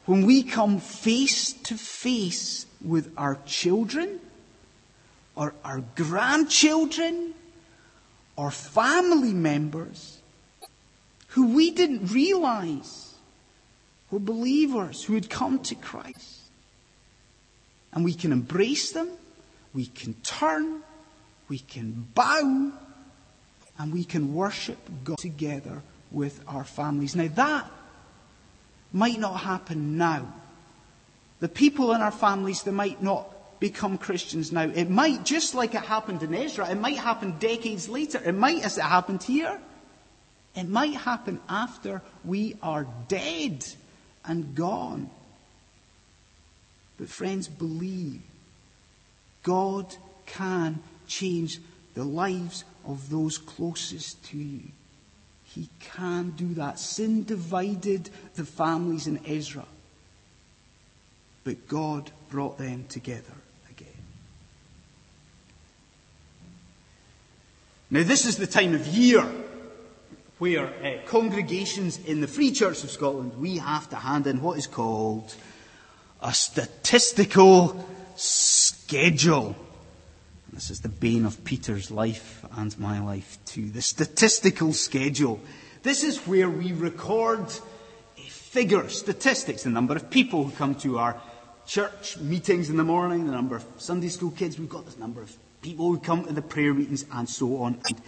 when 0.06 0.24
we 0.24 0.42
come 0.42 0.78
face 0.78 1.52
to 1.52 1.76
face 1.76 2.66
with 2.82 3.12
our 3.16 3.38
children 3.46 4.20
or 5.36 5.54
our 5.64 5.82
grandchildren 5.96 7.34
or 8.36 8.50
family 8.50 9.32
members 9.32 10.19
who 11.30 11.54
we 11.54 11.70
didn't 11.70 12.12
realize 12.12 13.14
were 14.10 14.18
believers 14.18 15.04
who 15.04 15.14
had 15.14 15.30
come 15.30 15.60
to 15.60 15.74
Christ. 15.74 16.38
And 17.92 18.04
we 18.04 18.14
can 18.14 18.32
embrace 18.32 18.92
them, 18.92 19.08
we 19.72 19.86
can 19.86 20.14
turn, 20.22 20.82
we 21.48 21.58
can 21.58 22.06
bow 22.14 22.72
and 23.78 23.92
we 23.92 24.04
can 24.04 24.34
worship 24.34 24.78
God 25.04 25.18
together 25.18 25.82
with 26.10 26.40
our 26.46 26.64
families. 26.64 27.16
Now 27.16 27.28
that 27.34 27.70
might 28.92 29.18
not 29.18 29.40
happen 29.40 29.96
now. 29.96 30.32
The 31.38 31.48
people 31.48 31.92
in 31.92 32.00
our 32.00 32.10
families, 32.10 32.62
they 32.62 32.70
might 32.72 33.02
not 33.02 33.60
become 33.60 33.98
Christians 33.98 34.52
now. 34.52 34.62
It 34.62 34.90
might, 34.90 35.24
just 35.24 35.54
like 35.54 35.74
it 35.74 35.82
happened 35.82 36.22
in 36.22 36.34
Ezra, 36.34 36.68
it 36.68 36.78
might 36.78 36.96
happen 36.96 37.38
decades 37.38 37.88
later. 37.88 38.20
It 38.24 38.34
might, 38.34 38.64
as 38.64 38.78
it 38.78 38.82
happened 38.84 39.22
here, 39.22 39.60
it 40.54 40.68
might 40.68 40.94
happen 40.94 41.40
after 41.48 42.02
we 42.24 42.56
are 42.62 42.86
dead 43.08 43.64
and 44.24 44.54
gone. 44.54 45.10
But 46.98 47.08
friends, 47.08 47.48
believe 47.48 48.20
God 49.42 49.94
can 50.26 50.82
change 51.06 51.60
the 51.94 52.04
lives 52.04 52.64
of 52.84 53.10
those 53.10 53.38
closest 53.38 54.22
to 54.26 54.38
you. 54.38 54.62
He 55.44 55.68
can 55.80 56.30
do 56.30 56.54
that. 56.54 56.78
Sin 56.78 57.24
divided 57.24 58.10
the 58.34 58.44
families 58.44 59.06
in 59.06 59.20
Ezra, 59.26 59.64
but 61.42 61.66
God 61.68 62.10
brought 62.28 62.58
them 62.58 62.84
together 62.88 63.32
again. 63.68 63.88
Now, 67.90 68.04
this 68.04 68.26
is 68.26 68.36
the 68.36 68.46
time 68.46 68.74
of 68.74 68.86
year 68.86 69.28
where 70.40 70.68
uh, 70.68 70.98
congregations 71.04 71.98
in 71.98 72.22
the 72.22 72.26
Free 72.26 72.50
Church 72.50 72.82
of 72.82 72.90
Scotland, 72.90 73.34
we 73.38 73.58
have 73.58 73.90
to 73.90 73.96
hand 73.96 74.26
in 74.26 74.40
what 74.40 74.56
is 74.56 74.66
called 74.66 75.34
a 76.22 76.32
statistical 76.32 77.86
schedule. 78.16 79.54
This 80.50 80.70
is 80.70 80.80
the 80.80 80.88
bane 80.88 81.26
of 81.26 81.44
Peter's 81.44 81.90
life 81.90 82.42
and 82.56 82.76
my 82.78 83.00
life 83.00 83.36
too. 83.44 83.70
The 83.70 83.82
statistical 83.82 84.72
schedule. 84.72 85.40
This 85.82 86.02
is 86.02 86.26
where 86.26 86.48
we 86.48 86.72
record 86.72 87.46
figures, 88.16 88.98
statistics, 88.98 89.64
the 89.64 89.70
number 89.70 89.94
of 89.94 90.08
people 90.08 90.44
who 90.44 90.50
come 90.52 90.74
to 90.76 90.98
our 90.98 91.20
church 91.66 92.16
meetings 92.16 92.70
in 92.70 92.78
the 92.78 92.84
morning, 92.84 93.26
the 93.26 93.32
number 93.32 93.56
of 93.56 93.64
Sunday 93.76 94.08
school 94.08 94.30
kids. 94.30 94.58
We've 94.58 94.70
got 94.70 94.86
this 94.86 94.96
number 94.96 95.20
of 95.20 95.36
people 95.60 95.88
who 95.88 95.98
come 95.98 96.24
to 96.24 96.32
the 96.32 96.40
prayer 96.40 96.72
meetings 96.72 97.04
and 97.12 97.28
so 97.28 97.58
on 97.58 97.78
and 97.86 98.00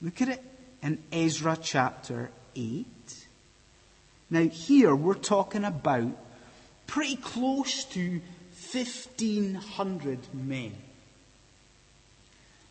Look 0.00 0.22
at 0.22 0.28
it 0.28 0.42
in 0.82 1.02
Ezra 1.12 1.58
chapter 1.60 2.30
8. 2.54 2.86
Now, 4.30 4.42
here 4.42 4.94
we're 4.94 5.14
talking 5.14 5.64
about 5.64 6.16
pretty 6.86 7.16
close 7.16 7.84
to 7.84 8.20
1,500 8.72 10.18
men. 10.34 10.72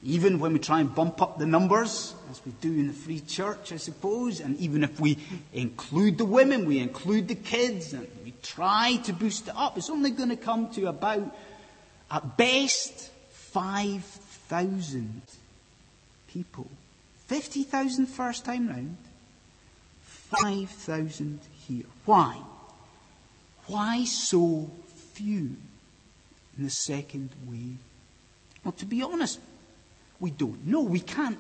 Even 0.04 0.40
when 0.40 0.54
we 0.54 0.60
try 0.60 0.82
and 0.82 0.94
bump 0.94 1.22
up 1.22 1.40
the 1.40 1.46
numbers, 1.46 2.14
as 2.30 2.40
we 2.46 2.52
do 2.62 2.72
in 2.72 2.88
the 2.88 2.94
free 2.94 3.22
church, 3.22 3.72
I 3.72 3.78
suppose, 3.78 4.40
and 4.40 4.58
even 4.60 4.84
if 4.84 5.00
we 5.00 5.18
include 5.54 6.18
the 6.18 6.26
women, 6.26 6.66
we 6.66 6.80
include 6.80 7.28
the 7.28 7.36
kids, 7.36 7.94
and 7.94 8.08
we 8.24 8.34
try 8.44 8.98
to 9.06 9.14
boost 9.14 9.48
it 9.48 9.56
up, 9.56 9.78
it's 9.78 9.90
only 9.90 10.12
going 10.12 10.30
to 10.30 10.36
come 10.36 10.70
to 10.74 10.88
about, 10.88 11.36
at 12.12 12.38
best, 12.38 13.10
5,000 13.32 15.22
people. 16.28 16.68
50,000 17.28 18.06
first 18.06 18.46
time 18.46 18.68
round, 18.68 18.98
5,000 20.04 21.40
here. 21.68 21.86
Why? 22.06 22.38
Why 23.68 24.04
so 24.04 24.70
few 25.14 25.56
in 26.58 26.64
the 26.64 26.70
second 26.70 27.32
wave? 27.48 27.78
Well, 28.64 28.74
to 28.74 28.86
be 28.86 29.02
honest, 29.02 29.40
we 30.20 30.32
don't 30.32 30.66
know. 30.66 30.82
We 30.82 31.00
can't, 31.00 31.38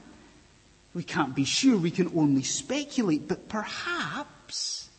we 0.93 1.03
can't 1.03 1.35
be 1.35 1.45
sure. 1.45 1.77
We 1.77 1.91
can 1.91 2.11
only 2.15 2.43
speculate. 2.43 3.27
But 3.27 3.47
perhaps, 3.49 4.89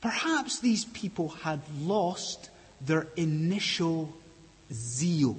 perhaps 0.00 0.58
these 0.60 0.84
people 0.86 1.28
had 1.28 1.60
lost 1.80 2.50
their 2.80 3.06
initial 3.16 4.12
zeal, 4.72 5.36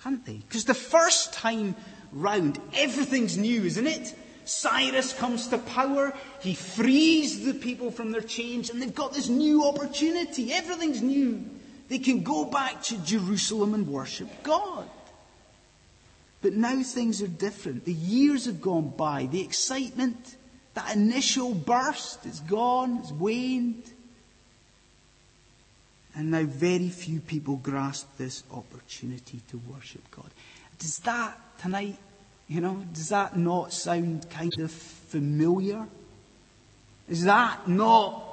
hadn't 0.00 0.26
they? 0.26 0.40
Because 0.48 0.64
the 0.64 0.74
first 0.74 1.32
time 1.32 1.76
round, 2.12 2.60
everything's 2.74 3.36
new, 3.36 3.64
isn't 3.64 3.86
it? 3.86 4.14
Cyrus 4.44 5.12
comes 5.12 5.46
to 5.48 5.58
power, 5.58 6.12
he 6.40 6.54
frees 6.54 7.44
the 7.44 7.54
people 7.54 7.92
from 7.92 8.10
their 8.10 8.20
chains, 8.20 8.70
and 8.70 8.82
they've 8.82 8.94
got 8.94 9.12
this 9.12 9.28
new 9.28 9.64
opportunity. 9.64 10.52
Everything's 10.52 11.02
new. 11.02 11.44
They 11.88 11.98
can 11.98 12.22
go 12.22 12.44
back 12.46 12.82
to 12.84 12.98
Jerusalem 13.04 13.74
and 13.74 13.86
worship 13.86 14.28
God. 14.42 14.88
But 16.42 16.54
now 16.54 16.82
things 16.82 17.20
are 17.22 17.28
different. 17.28 17.84
The 17.84 17.92
years 17.92 18.46
have 18.46 18.60
gone 18.60 18.94
by. 18.96 19.26
The 19.26 19.42
excitement, 19.42 20.36
that 20.74 20.96
initial 20.96 21.54
burst, 21.54 22.24
is 22.24 22.40
gone, 22.40 22.98
it's 22.98 23.12
waned. 23.12 23.84
And 26.14 26.30
now 26.30 26.44
very 26.44 26.88
few 26.88 27.20
people 27.20 27.56
grasp 27.56 28.16
this 28.16 28.42
opportunity 28.52 29.40
to 29.50 29.60
worship 29.70 30.02
God. 30.10 30.30
Does 30.78 30.98
that 31.00 31.38
tonight 31.58 31.98
you 32.50 32.60
know, 32.60 32.84
does 32.92 33.10
that 33.10 33.36
not 33.36 33.72
sound 33.72 34.28
kind 34.28 34.52
of 34.58 34.72
familiar? 34.72 35.86
Is 37.08 37.22
that 37.22 37.68
not 37.68 38.24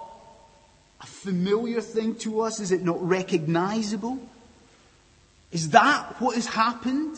a 0.99 1.05
familiar 1.05 1.81
thing 1.81 2.15
to 2.15 2.41
us? 2.41 2.59
Is 2.59 2.71
it 2.71 2.81
not 2.81 2.99
recognizable? 3.07 4.17
Is 5.51 5.69
that 5.69 6.19
what 6.19 6.33
has 6.33 6.47
happened 6.47 7.15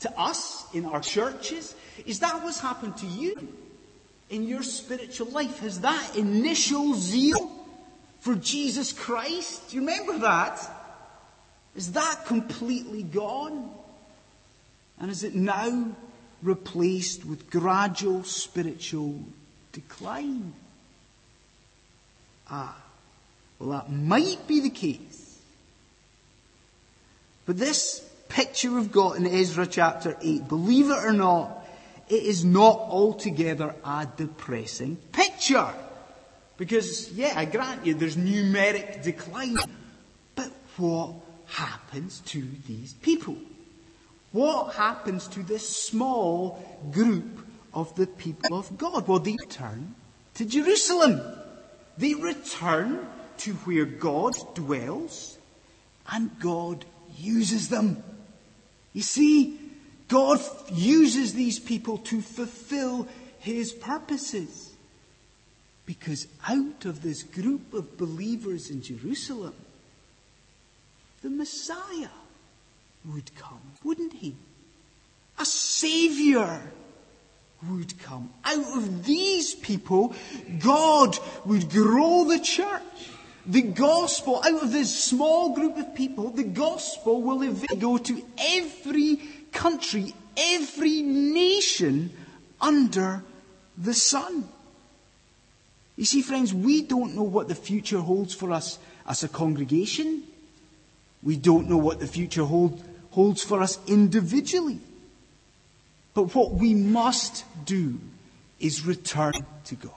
to 0.00 0.18
us 0.18 0.66
in 0.74 0.86
our 0.86 1.00
churches? 1.00 1.74
Is 2.06 2.20
that 2.20 2.42
what's 2.42 2.60
happened 2.60 2.96
to 2.98 3.06
you 3.06 3.48
in 4.28 4.44
your 4.44 4.62
spiritual 4.62 5.28
life? 5.28 5.60
Has 5.60 5.80
that 5.80 6.16
initial 6.16 6.94
zeal 6.94 7.50
for 8.20 8.34
Jesus 8.34 8.92
Christ, 8.92 9.70
do 9.70 9.76
you 9.76 9.80
remember 9.80 10.18
that? 10.18 10.60
Is 11.74 11.92
that 11.92 12.24
completely 12.26 13.02
gone? 13.02 13.70
And 14.98 15.10
is 15.10 15.24
it 15.24 15.34
now 15.34 15.94
replaced 16.42 17.24
with 17.24 17.50
gradual 17.50 18.24
spiritual 18.24 19.20
decline. 19.72 20.52
Ah, 22.48 22.76
well, 23.58 23.70
that 23.70 23.90
might 23.90 24.46
be 24.46 24.60
the 24.60 24.70
case. 24.70 25.38
But 27.46 27.58
this 27.58 28.08
picture 28.30 28.70
we've 28.72 28.90
got 28.90 29.16
in 29.16 29.26
Ezra 29.26 29.66
chapter 29.66 30.16
8, 30.22 30.48
believe 30.48 30.86
it 30.86 31.04
or 31.04 31.12
not, 31.12 31.66
it 32.08 32.22
is 32.22 32.44
not 32.44 32.78
altogether 32.78 33.74
a 33.84 34.08
depressing 34.16 34.96
picture. 35.12 35.68
Because, 36.56 37.12
yeah, 37.12 37.34
I 37.36 37.44
grant 37.44 37.84
you, 37.84 37.94
there's 37.94 38.16
numeric 38.16 39.02
decline. 39.02 39.58
But 40.34 40.50
what 40.76 41.14
happens 41.46 42.20
to 42.26 42.46
these 42.66 42.94
people? 42.94 43.36
What 44.32 44.74
happens 44.74 45.26
to 45.28 45.42
this 45.42 45.68
small 45.68 46.62
group 46.92 47.46
of 47.74 47.94
the 47.96 48.06
people 48.06 48.56
of 48.58 48.78
God? 48.78 49.08
Well, 49.08 49.18
they 49.18 49.36
return 49.40 49.94
to 50.34 50.44
Jerusalem. 50.44 51.20
They 51.98 52.14
return 52.14 53.06
to 53.38 53.52
where 53.64 53.84
God 53.84 54.34
dwells 54.54 55.38
and 56.12 56.30
God 56.40 56.84
uses 57.16 57.68
them. 57.68 58.02
You 58.92 59.02
see, 59.02 59.58
God 60.08 60.40
uses 60.72 61.34
these 61.34 61.58
people 61.58 61.98
to 61.98 62.20
fulfill 62.20 63.06
His 63.38 63.72
purposes. 63.72 64.74
Because 65.86 66.26
out 66.48 66.84
of 66.84 67.02
this 67.02 67.22
group 67.22 67.72
of 67.74 67.96
believers 67.96 68.70
in 68.70 68.82
Jerusalem, 68.82 69.54
the 71.22 71.30
Messiah 71.30 72.08
would 73.12 73.34
come, 73.34 73.60
wouldn't 73.82 74.12
he? 74.12 74.36
A 75.38 75.44
savior 75.44 76.62
would 77.68 77.98
come. 77.98 78.30
Out 78.44 78.76
of 78.76 79.04
these 79.04 79.54
people, 79.54 80.14
God 80.58 81.18
would 81.44 81.70
grow 81.70 82.24
the 82.24 82.38
church. 82.38 83.10
The 83.50 83.62
gospel, 83.62 84.40
out 84.46 84.62
of 84.62 84.70
this 84.70 84.96
small 85.04 85.56
group 85.56 85.76
of 85.76 85.92
people, 85.92 86.30
the 86.30 86.44
gospel 86.44 87.20
will 87.20 87.52
go 87.80 87.98
to 87.98 88.22
every 88.38 89.16
country, 89.50 90.14
every 90.36 91.02
nation 91.02 92.12
under 92.60 93.24
the 93.76 93.92
sun. 93.92 94.48
You 95.96 96.04
see, 96.04 96.22
friends, 96.22 96.54
we 96.54 96.82
don't 96.82 97.16
know 97.16 97.24
what 97.24 97.48
the 97.48 97.56
future 97.56 97.98
holds 97.98 98.32
for 98.32 98.52
us 98.52 98.78
as 99.04 99.24
a 99.24 99.28
congregation. 99.28 100.22
We 101.20 101.34
don't 101.34 101.68
know 101.68 101.76
what 101.76 101.98
the 101.98 102.06
future 102.06 102.44
hold, 102.44 102.80
holds 103.10 103.42
for 103.42 103.62
us 103.62 103.80
individually. 103.88 104.78
But 106.14 106.36
what 106.36 106.52
we 106.52 106.74
must 106.74 107.44
do 107.64 107.98
is 108.60 108.86
return 108.86 109.32
to 109.64 109.74
God. 109.74 109.92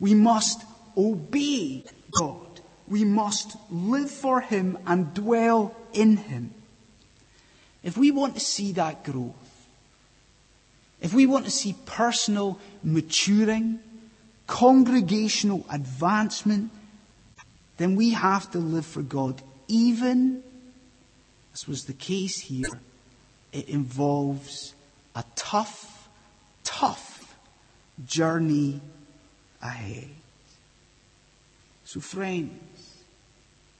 We 0.00 0.14
must 0.14 0.62
obey 0.96 1.84
God. 2.18 2.51
We 2.92 3.04
must 3.04 3.56
live 3.70 4.10
for 4.10 4.42
Him 4.42 4.76
and 4.86 5.14
dwell 5.14 5.74
in 5.94 6.18
Him. 6.18 6.52
If 7.82 7.96
we 7.96 8.10
want 8.10 8.34
to 8.34 8.40
see 8.40 8.72
that 8.72 9.02
growth, 9.02 9.34
if 11.00 11.14
we 11.14 11.24
want 11.24 11.46
to 11.46 11.50
see 11.50 11.74
personal 11.86 12.60
maturing, 12.82 13.80
congregational 14.46 15.64
advancement, 15.70 16.70
then 17.78 17.96
we 17.96 18.10
have 18.10 18.50
to 18.50 18.58
live 18.58 18.84
for 18.84 19.00
God. 19.00 19.40
Even, 19.68 20.42
as 21.54 21.66
was 21.66 21.86
the 21.86 21.94
case 21.94 22.40
here, 22.40 22.78
it 23.52 23.70
involves 23.70 24.74
a 25.16 25.24
tough, 25.34 26.10
tough 26.62 27.38
journey 28.04 28.82
ahead. 29.62 30.10
So, 31.86 32.00
friends, 32.00 32.52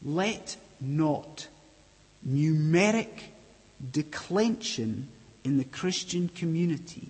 let 0.05 0.57
not 0.81 1.49
numeric 2.27 3.23
declension 3.91 5.09
in 5.45 5.59
the 5.59 5.65
Christian 5.65 6.29
community, 6.29 7.09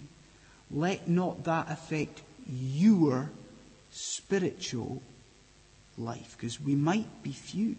let 0.70 1.08
not 1.08 1.44
that 1.44 1.70
affect 1.70 2.22
your 2.46 3.30
spiritual 3.90 5.02
life, 5.98 6.36
because 6.36 6.60
we 6.60 6.74
might 6.74 7.22
be 7.22 7.32
few. 7.32 7.76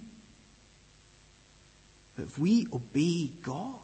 But 2.16 2.26
if 2.26 2.38
we 2.38 2.68
obey 2.72 3.32
God, 3.42 3.80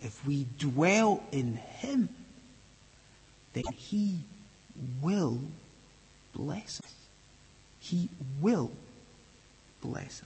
if 0.00 0.24
we 0.24 0.46
dwell 0.58 1.22
in 1.32 1.56
Him, 1.56 2.08
then 3.52 3.64
He 3.74 4.20
will 5.02 5.40
bless 6.32 6.80
us. 6.80 6.94
He 7.80 8.08
will 8.40 8.70
bless 9.82 10.22
us. 10.22 10.24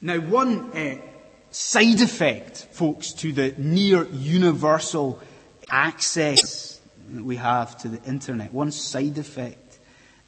Now, 0.00 0.18
one 0.18 0.70
uh, 0.72 0.98
side 1.50 2.00
effect, 2.00 2.68
folks, 2.70 3.12
to 3.14 3.32
the 3.32 3.54
near 3.56 4.04
universal 4.06 5.20
access 5.70 6.80
we 7.12 7.36
have 7.36 7.76
to 7.78 7.88
the 7.88 8.02
internet, 8.08 8.52
one 8.52 8.70
side 8.70 9.18
effect 9.18 9.78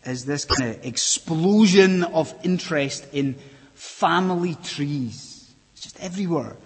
is 0.04 0.24
this 0.24 0.44
kind 0.44 0.70
of 0.70 0.84
explosion 0.84 2.04
of 2.04 2.32
interest 2.42 3.06
in 3.12 3.36
family 3.74 4.56
trees. 4.64 5.50
It's 5.72 5.82
just 5.82 6.00
everywhere, 6.00 6.56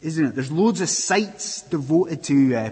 isn't 0.00 0.24
it? 0.24 0.34
There's 0.34 0.52
loads 0.52 0.80
of 0.80 0.88
sites 0.88 1.62
devoted 1.62 2.22
to 2.24 2.54
uh, 2.54 2.70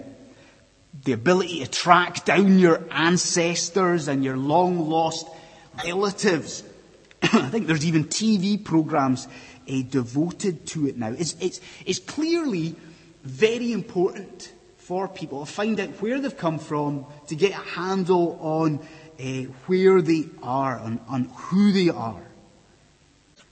the 1.03 1.13
ability 1.13 1.63
to 1.63 1.69
track 1.69 2.25
down 2.25 2.59
your 2.59 2.81
ancestors 2.91 4.07
and 4.07 4.23
your 4.23 4.37
long 4.37 4.89
lost 4.89 5.27
relatives. 5.83 6.63
I 7.23 7.49
think 7.49 7.67
there's 7.67 7.85
even 7.85 8.05
TV 8.05 8.63
programs 8.63 9.27
uh, 9.69 9.81
devoted 9.89 10.67
to 10.67 10.87
it 10.87 10.97
now. 10.97 11.13
It's, 11.17 11.35
it's, 11.39 11.61
it's 11.85 11.99
clearly 11.99 12.75
very 13.23 13.71
important 13.71 14.51
for 14.77 15.07
people 15.07 15.45
to 15.45 15.51
find 15.51 15.79
out 15.79 15.89
where 16.01 16.19
they've 16.19 16.37
come 16.37 16.59
from, 16.59 17.05
to 17.27 17.35
get 17.35 17.51
a 17.51 17.69
handle 17.79 18.37
on 18.41 18.79
uh, 19.19 19.23
where 19.67 20.01
they 20.01 20.25
are, 20.43 20.77
on, 20.77 20.99
on 21.07 21.25
who 21.35 21.71
they 21.71 21.89
are. 21.89 22.21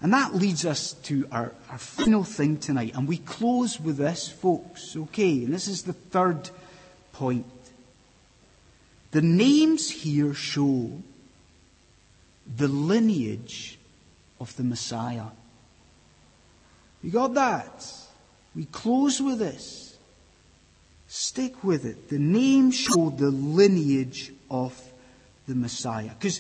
And 0.02 0.14
that 0.14 0.34
leads 0.34 0.66
us 0.66 0.94
to 1.04 1.28
our, 1.32 1.54
our 1.70 1.78
final 1.78 2.24
thing 2.24 2.58
tonight. 2.58 2.96
And 2.96 3.08
we 3.08 3.18
close 3.18 3.80
with 3.80 3.98
this, 3.98 4.30
folks, 4.30 4.96
okay? 4.96 5.44
And 5.44 5.54
this 5.54 5.68
is 5.68 5.84
the 5.84 5.94
third 5.94 6.50
point. 7.20 7.46
The 9.12 9.22
names 9.22 9.90
here 9.90 10.34
show 10.34 10.90
the 12.56 12.70
lineage 12.70 13.78
of 14.40 14.56
the 14.56 14.64
Messiah. 14.64 15.26
You 17.04 17.12
got 17.12 17.34
that? 17.34 17.94
We 18.56 18.66
close 18.66 19.22
with 19.22 19.40
this. 19.40 19.98
Stick 21.08 21.62
with 21.62 21.84
it. 21.86 22.08
The 22.08 22.20
names 22.20 22.76
show 22.76 23.10
the 23.10 23.32
lineage 23.32 24.32
of 24.50 24.74
the 25.46 25.56
Messiah. 25.56 26.12
Because, 26.18 26.40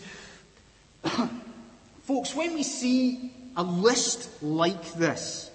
folks, 2.04 2.34
when 2.34 2.54
we 2.54 2.64
see 2.64 3.34
a 3.58 3.64
list 3.64 4.42
like 4.42 4.94
this, 4.94 5.52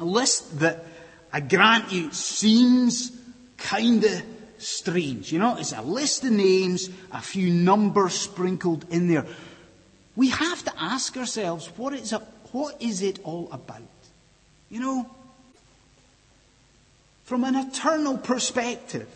a 0.00 0.04
list 0.04 0.58
that, 0.58 0.84
I 1.32 1.40
grant 1.40 1.92
you, 1.92 2.10
seems 2.10 3.12
kind 3.58 4.02
of 4.02 4.22
strange. 4.58 5.32
You 5.32 5.38
know, 5.38 5.56
it's 5.56 5.72
a 5.72 5.82
list 5.82 6.24
of 6.24 6.32
names, 6.32 6.88
a 7.12 7.20
few 7.20 7.50
numbers 7.50 8.14
sprinkled 8.14 8.86
in 8.90 9.08
there. 9.08 9.26
We 10.16 10.30
have 10.30 10.64
to 10.64 10.72
ask 10.78 11.16
ourselves, 11.16 11.68
what 11.76 11.92
is 11.92 12.12
it, 12.12 12.22
what 12.52 12.80
is 12.80 13.02
it 13.02 13.20
all 13.24 13.48
about? 13.52 13.82
You 14.68 14.80
know, 14.80 15.10
from 17.24 17.44
an 17.44 17.54
eternal 17.54 18.18
perspective, 18.18 19.08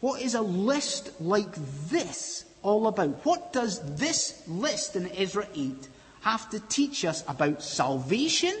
what 0.00 0.20
is 0.20 0.34
a 0.34 0.42
list 0.42 1.10
like 1.20 1.54
this 1.88 2.44
all 2.62 2.86
about? 2.86 3.24
What 3.24 3.52
does 3.52 3.80
this 3.96 4.42
list 4.46 4.94
in 4.94 5.10
Ezra 5.16 5.46
8 5.54 5.88
have 6.20 6.50
to 6.50 6.60
teach 6.60 7.04
us 7.04 7.24
about 7.26 7.62
salvation? 7.62 8.54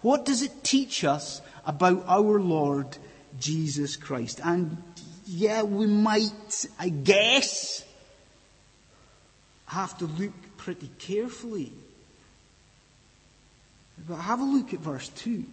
What 0.00 0.24
does 0.24 0.42
it 0.42 0.64
teach 0.64 1.04
us 1.04 1.42
about 1.66 2.04
our 2.06 2.40
Lord 2.40 2.96
Jesus 3.38 3.96
Christ? 3.96 4.40
And 4.42 4.82
yeah, 5.28 5.62
we 5.62 5.86
might, 5.86 6.66
I 6.78 6.88
guess, 6.88 7.84
have 9.66 9.96
to 9.98 10.06
look 10.06 10.32
pretty 10.56 10.90
carefully 10.98 11.72
but 14.06 14.16
have 14.16 14.40
a 14.40 14.44
look 14.44 14.72
at 14.72 14.80
verse 14.80 15.08
2. 15.08 15.44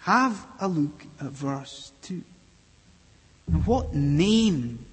Have 0.00 0.46
a 0.60 0.68
look 0.68 1.04
at 1.20 1.26
verse 1.26 1.92
2. 2.02 2.22
And 3.48 3.66
what 3.66 3.94
name 3.94 4.86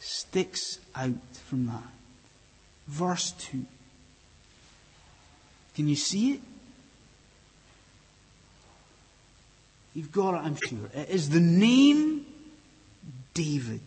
sticks 0.00 0.78
out 0.94 1.12
from 1.46 1.66
that? 1.66 1.82
Verse 2.88 3.32
2. 3.32 3.64
Can 5.76 5.88
you 5.88 5.96
see 5.96 6.32
it? 6.32 6.40
You've 9.98 10.12
got 10.12 10.34
it, 10.34 10.46
I'm 10.46 10.54
sure. 10.54 10.86
It 10.94 11.08
uh, 11.08 11.12
is 11.12 11.30
the 11.30 11.40
name 11.40 12.24
David. 13.34 13.80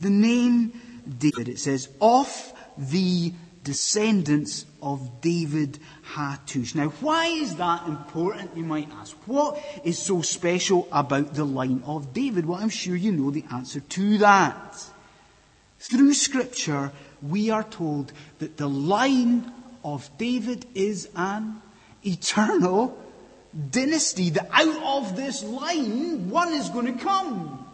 The 0.00 0.08
name 0.08 0.80
David. 1.18 1.46
It 1.46 1.58
says, 1.58 1.90
of 2.00 2.54
the 2.78 3.34
descendants 3.64 4.64
of 4.82 5.20
David 5.20 5.78
Hattush. 6.14 6.74
Now, 6.74 6.88
why 7.02 7.26
is 7.26 7.56
that 7.56 7.86
important, 7.86 8.56
you 8.56 8.64
might 8.64 8.88
ask? 8.92 9.14
What 9.26 9.62
is 9.84 9.98
so 9.98 10.22
special 10.22 10.88
about 10.90 11.34
the 11.34 11.44
line 11.44 11.82
of 11.84 12.14
David? 12.14 12.46
Well, 12.46 12.58
I'm 12.58 12.70
sure 12.70 12.96
you 12.96 13.12
know 13.12 13.30
the 13.30 13.44
answer 13.52 13.80
to 13.80 14.16
that. 14.16 14.82
Through 15.80 16.14
Scripture, 16.14 16.92
we 17.20 17.50
are 17.50 17.64
told 17.64 18.14
that 18.38 18.56
the 18.56 18.70
line 18.70 19.52
of 19.84 20.08
David 20.16 20.64
is 20.74 21.10
an 21.14 21.60
eternal 22.02 22.96
dynasty. 23.70 24.30
That 24.30 24.48
out 24.52 25.04
of 25.04 25.16
this 25.16 25.42
line, 25.42 26.30
one 26.30 26.52
is 26.52 26.68
going 26.68 26.86
to 26.86 27.04
come. 27.04 27.66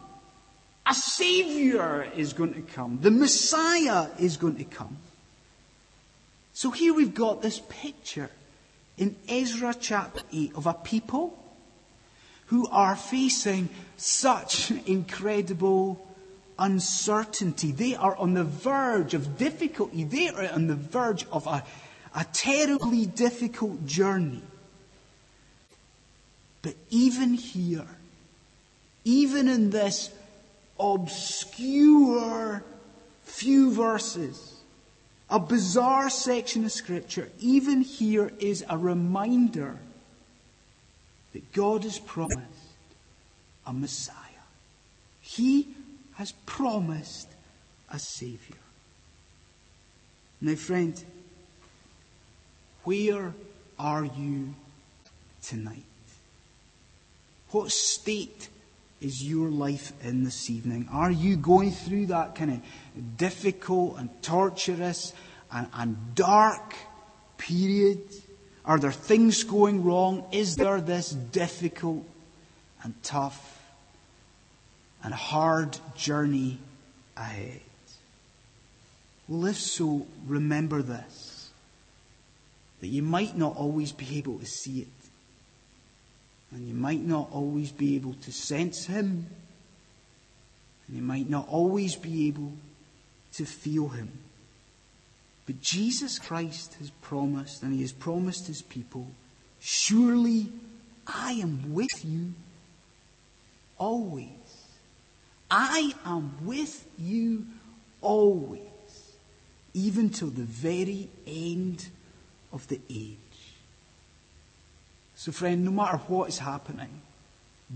A 0.86 0.94
Savior 0.94 2.06
is 2.16 2.32
going 2.32 2.54
to 2.54 2.60
come. 2.60 2.98
The 3.00 3.10
Messiah 3.10 4.08
is 4.18 4.36
going 4.36 4.56
to 4.56 4.64
come. 4.64 4.98
So 6.52 6.70
here 6.70 6.94
we've 6.94 7.14
got 7.14 7.42
this 7.42 7.60
picture 7.68 8.30
in 8.96 9.16
Ezra 9.28 9.74
chapter 9.78 10.20
8 10.32 10.52
of 10.54 10.66
a 10.66 10.74
people 10.74 11.38
who 12.46 12.68
are 12.68 12.94
facing 12.94 13.70
such 13.96 14.70
incredible 14.86 16.06
uncertainty. 16.58 17.72
They 17.72 17.96
are 17.96 18.14
on 18.16 18.34
the 18.34 18.44
verge 18.44 19.14
of 19.14 19.38
difficulty. 19.38 20.04
They 20.04 20.28
are 20.28 20.52
on 20.52 20.66
the 20.66 20.74
verge 20.74 21.26
of 21.32 21.46
a, 21.46 21.64
a 22.14 22.24
terribly 22.32 23.06
difficult 23.06 23.86
journey. 23.86 24.42
But 26.64 26.76
even 26.88 27.34
here, 27.34 27.86
even 29.04 29.48
in 29.48 29.68
this 29.68 30.10
obscure 30.80 32.64
few 33.22 33.70
verses, 33.70 34.62
a 35.28 35.38
bizarre 35.38 36.08
section 36.08 36.64
of 36.64 36.72
Scripture, 36.72 37.30
even 37.38 37.82
here 37.82 38.32
is 38.38 38.64
a 38.66 38.78
reminder 38.78 39.76
that 41.34 41.52
God 41.52 41.84
has 41.84 41.98
promised 41.98 42.40
a 43.66 43.72
Messiah. 43.74 44.16
He 45.20 45.68
has 46.14 46.32
promised 46.46 47.28
a 47.90 47.98
Saviour. 47.98 48.58
Now, 50.40 50.54
friend, 50.54 51.04
where 52.84 53.34
are 53.78 54.06
you 54.06 54.54
tonight? 55.42 55.84
What 57.54 57.70
state 57.70 58.48
is 59.00 59.22
your 59.22 59.48
life 59.48 59.92
in 60.02 60.24
this 60.24 60.50
evening? 60.50 60.88
Are 60.90 61.12
you 61.12 61.36
going 61.36 61.70
through 61.70 62.06
that 62.06 62.34
kind 62.34 62.50
of 62.50 63.16
difficult 63.16 63.96
and 63.96 64.10
torturous 64.22 65.12
and, 65.52 65.68
and 65.72 66.16
dark 66.16 66.74
period? 67.38 68.00
Are 68.64 68.80
there 68.80 68.90
things 68.90 69.44
going 69.44 69.84
wrong? 69.84 70.24
Is 70.32 70.56
there 70.56 70.80
this 70.80 71.10
difficult 71.10 72.04
and 72.82 73.00
tough 73.04 73.62
and 75.04 75.14
hard 75.14 75.78
journey 75.94 76.58
ahead? 77.16 77.60
Well, 79.28 79.46
if 79.46 79.58
so, 79.58 80.08
remember 80.26 80.82
this 80.82 81.50
that 82.80 82.88
you 82.88 83.04
might 83.04 83.36
not 83.36 83.56
always 83.56 83.92
be 83.92 84.18
able 84.18 84.40
to 84.40 84.44
see 84.44 84.80
it, 84.80 84.88
and 86.54 86.68
you 86.68 86.74
might 86.74 87.04
not 87.04 87.28
always 87.32 87.72
be 87.72 87.96
able 87.96 88.14
to 88.14 88.32
sense 88.32 88.86
Him, 88.86 89.26
and 90.86 90.96
you 90.96 91.02
might 91.02 91.28
not 91.28 91.48
always 91.48 91.96
be 91.96 92.28
able 92.28 92.52
to 93.34 93.44
feel 93.44 93.88
Him. 93.88 94.10
But 95.46 95.60
Jesus 95.60 96.18
Christ 96.18 96.74
has 96.78 96.90
promised, 97.02 97.62
and 97.62 97.74
He 97.74 97.82
has 97.82 97.92
promised 97.92 98.46
His 98.46 98.62
people, 98.62 99.08
surely 99.60 100.52
I 101.06 101.32
am 101.32 101.74
with 101.74 102.04
you 102.04 102.34
always. 103.76 104.28
I 105.50 105.92
am 106.04 106.38
with 106.46 106.86
you 106.98 107.46
always, 108.00 108.60
even 109.74 110.10
till 110.10 110.30
the 110.30 110.42
very 110.42 111.10
end 111.26 111.88
of 112.52 112.66
the 112.68 112.80
age. 112.88 113.18
So, 115.24 115.32
friend, 115.32 115.64
no 115.64 115.70
matter 115.70 115.96
what 116.08 116.28
is 116.28 116.38
happening, 116.38 117.00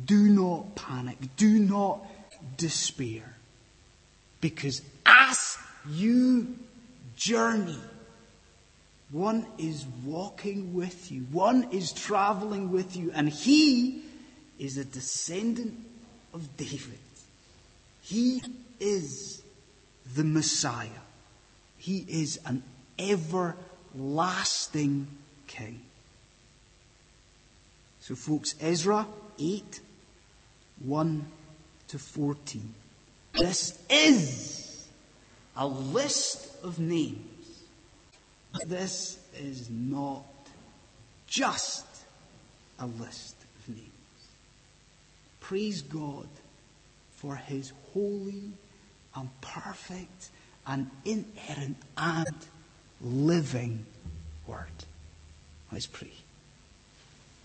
do 0.04 0.28
not 0.28 0.74
panic. 0.74 1.16
Do 1.38 1.58
not 1.58 2.04
despair. 2.58 3.22
Because 4.42 4.82
as 5.06 5.56
you 5.88 6.58
journey. 7.16 7.80
One 9.10 9.46
is 9.56 9.86
walking 10.04 10.74
with 10.74 11.10
you. 11.10 11.22
One 11.32 11.70
is 11.72 11.90
traveling 11.90 12.70
with 12.70 12.98
you. 12.98 13.12
And 13.14 13.30
he 13.30 14.02
is 14.58 14.76
a 14.76 14.84
descendant 14.84 15.74
of 16.34 16.54
David. 16.58 16.98
He 18.02 18.42
is 18.78 19.42
the 20.14 20.24
Messiah. 20.24 21.00
He 21.78 22.04
is 22.06 22.40
an 22.44 22.62
everlasting 22.98 23.56
king. 25.46 25.80
So, 28.08 28.14
folks, 28.14 28.54
Ezra 28.58 29.06
8 29.38 29.80
1 30.82 31.26
to 31.88 31.98
14. 31.98 32.74
This 33.34 33.78
is 33.90 34.88
a 35.54 35.66
list 35.66 36.64
of 36.64 36.78
names. 36.78 37.64
This 38.64 39.18
is 39.38 39.68
not 39.68 40.24
just 41.26 41.84
a 42.78 42.86
list 42.86 43.36
of 43.58 43.76
names. 43.76 43.90
Praise 45.40 45.82
God 45.82 46.28
for 47.10 47.36
His 47.36 47.74
holy 47.92 48.52
and 49.14 49.28
perfect 49.42 50.30
and 50.66 50.90
inerrant 51.04 51.76
and 51.98 52.36
living 53.02 53.84
Word. 54.46 54.72
Let's 55.70 55.86
pray. 55.86 56.12